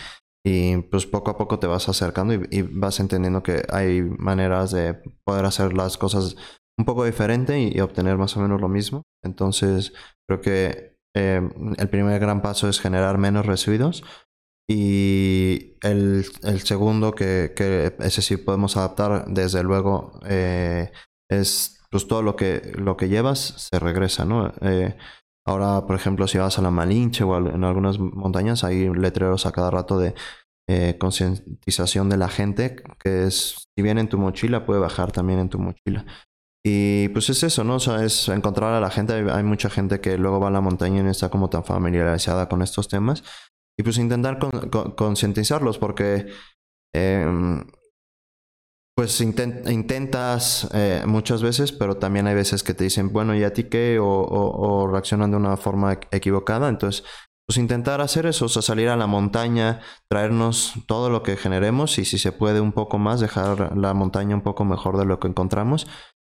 [0.45, 4.95] y pues poco a poco te vas acercando y, vas entendiendo que hay maneras de
[5.25, 6.37] poder hacer las cosas
[6.79, 9.03] un poco diferente y, obtener más o menos lo mismo.
[9.23, 9.93] Entonces
[10.29, 11.41] creo que eh,
[11.79, 14.05] el primer gran paso es generar menos residuos
[14.69, 20.91] y el, el segundo que, que, ese sí podemos adaptar desde luego eh,
[21.31, 23.39] es pues todo lo que, lo que llevas
[23.71, 24.53] se regresa, ¿no?
[24.63, 24.97] Eh,
[25.47, 29.53] Ahora, por ejemplo, si vas a la Malinche o en algunas montañas, hay letreros a
[29.53, 30.15] cada rato de
[30.67, 35.39] eh, concientización de la gente, que es, si viene en tu mochila, puede bajar también
[35.39, 36.07] en tu mochila.
[36.67, 37.75] Y pues es eso, ¿no?
[37.75, 39.13] O sea, es encontrar a la gente.
[39.31, 42.49] Hay, mucha gente que luego va a la montaña y no está como tan familiarizada
[42.49, 43.23] con estos temas.
[43.79, 44.39] Y pues intentar
[44.97, 46.27] concientizarlos, porque
[46.95, 47.67] em,
[48.97, 53.53] pues intentas eh, muchas veces, pero también hay veces que te dicen, bueno, ¿y a
[53.53, 53.99] ti qué?
[53.99, 56.69] O, o, reaccionan de una forma equivocada.
[56.69, 57.05] Entonces,
[57.47, 61.99] pues intentar hacer eso, o sea, salir a la montaña, traernos todo lo que generemos
[61.99, 65.19] y si se puede un poco más, dejar la montaña un poco mejor de lo
[65.19, 65.87] que encontramos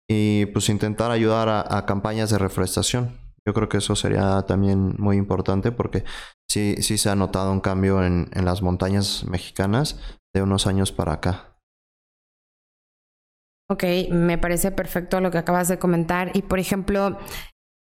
[0.09, 3.21] y pues intentar ayudar a, campañas de reforestación.
[3.47, 6.05] Yo creo que eso sería también muy importante porque
[6.49, 10.01] sí, sí se ha notado un cambio en las montañas mexicanas
[10.35, 11.56] de unos años para acá.
[13.69, 16.31] Ok, me parece perfecto lo que acabas de comentar.
[16.35, 17.19] Y por ejemplo,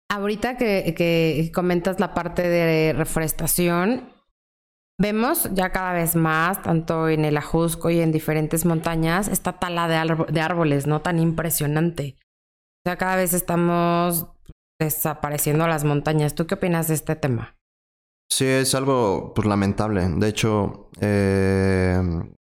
[0.09, 4.13] ahorita que, que comentas la parte de reforestación,
[4.99, 9.87] vemos ya cada vez más, tanto en el Ajusco y en diferentes montañas, esta tala
[9.87, 11.01] de, árboles, ¿no?
[11.01, 12.17] Tan impresionante.
[12.85, 14.27] O sea, cada vez estamos
[14.79, 16.35] desapareciendo las montañas.
[16.35, 17.55] ¿Tú qué opinas de este tema?
[18.29, 20.07] Sí, es algo pues, lamentable.
[20.09, 22.01] De hecho, eh,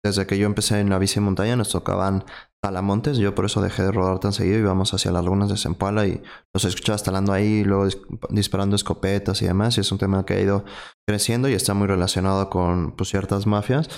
[0.04, 2.24] desde que yo empecé en la bici montaña nos tocaban
[2.62, 3.18] talamontes.
[3.18, 4.60] Yo por eso dejé de rodar tan seguido.
[4.60, 6.22] Íbamos hacia las lagunas de Zempoala y
[6.54, 7.88] los escuchaba talando ahí, y luego
[8.30, 9.78] disparando escopetas y demás.
[9.78, 10.66] Y es un tema que ha ido
[11.08, 13.90] creciendo y está muy relacionado con pues, ciertas mafias.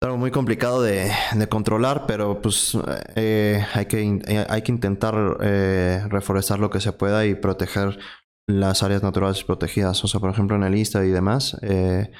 [0.00, 1.10] Algo muy complicado de,
[1.48, 2.78] controlar, pero pues
[3.16, 7.98] eh, hay, que, hay que intentar eh, reforestar lo que se pueda y proteger
[8.48, 10.02] las áreas naturales protegidas.
[10.04, 12.12] O sea, por ejemplo, en el ISTA y demás, eh,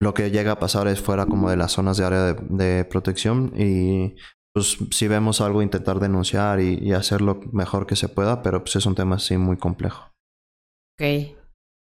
[0.00, 3.52] lo que llega a pasar es fuera como de las zonas de área de, protección
[3.56, 4.16] y
[4.54, 8.76] pues si vemos algo intentar denunciar y, hacer lo mejor que se pueda, pero pues
[8.76, 10.10] es un tema así muy complejo.
[10.98, 11.36] Ok,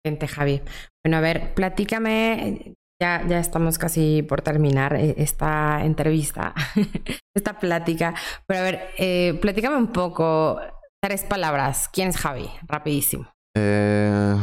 [0.05, 0.61] gente Javi.
[1.03, 6.53] Bueno, a ver, platícame, ya, ya estamos casi por terminar eh, esta entrevista,
[7.35, 8.13] esta plática,
[8.47, 10.59] pero a ver, eh, platícame un poco
[11.03, 11.89] Tres palabras.
[11.91, 12.47] ¿Quién es Javi?
[12.67, 13.27] Rapidísimo.
[13.57, 14.35] Eh,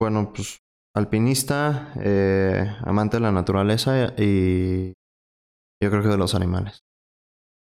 [0.00, 0.58] bueno, pues
[0.96, 4.94] alpinista, eh, amante de la naturaleza y
[5.80, 6.80] yo creo que de los animales.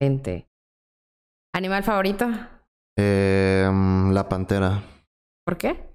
[0.01, 0.49] Gente.
[1.55, 2.27] ¿Animal favorito?
[2.99, 3.69] Eh,
[4.13, 4.83] la pantera.
[5.45, 5.91] ¿Por qué?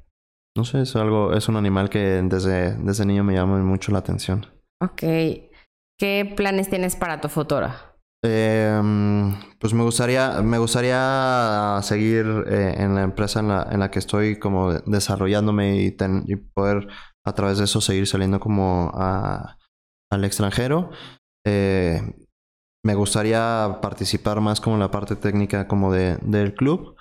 [0.55, 3.99] No sé, es algo, es un animal que desde, desde niño me llama mucho la
[3.99, 4.45] atención.
[4.81, 5.01] Ok.
[5.97, 7.69] ¿Qué planes tienes para tu futuro?
[8.23, 8.81] Eh,
[9.59, 13.99] pues me gustaría, me gustaría seguir eh, en la empresa en la, en la, que
[13.99, 15.95] estoy como desarrollándome y,
[16.25, 16.87] y, poder
[17.25, 19.57] a través de eso seguir saliendo como a,
[20.11, 20.89] al extranjero.
[21.45, 22.01] Eh,
[22.85, 26.95] me gustaría participar más como en la parte técnica como de, del club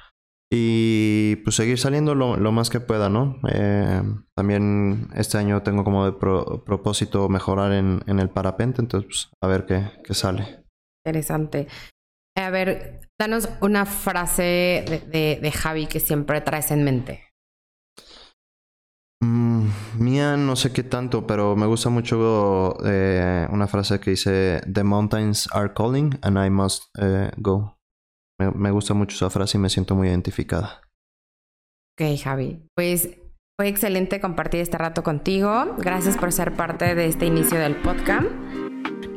[0.50, 3.38] y pues seguir saliendo lo, lo más que pueda, ¿no?
[3.52, 4.02] Eh,
[4.34, 9.46] también este año tengo como de propósito mejorar en, en el parapente, entonces pues, a
[9.46, 10.64] ver qué, qué sale.
[11.04, 11.68] Interesante.
[12.34, 17.24] A ver, danos una frase de, Javi que siempre traes en mente.
[19.98, 24.84] Mía no sé qué tanto, pero me gusta mucho eh, una frase que dice The
[24.84, 27.78] mountains are calling and I must eh, go.
[28.38, 30.80] Me, me, gusta mucho esa frase y me siento muy identificada.
[31.96, 32.66] Ok, Javi.
[32.74, 33.08] Pues
[33.56, 35.76] fue excelente compartir este rato contigo.
[35.78, 38.26] Gracias por ser parte de este inicio del podcast.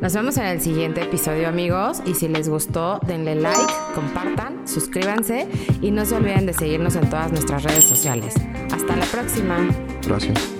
[0.02, 5.48] Nos vemos en el siguiente episodio amigos y si les gustó denle like, compartan, suscríbanse
[5.82, 8.36] y no se olviden de seguirnos en todas nuestras redes sociales.
[8.72, 9.58] Hasta la próxima.
[10.06, 10.57] Gracias.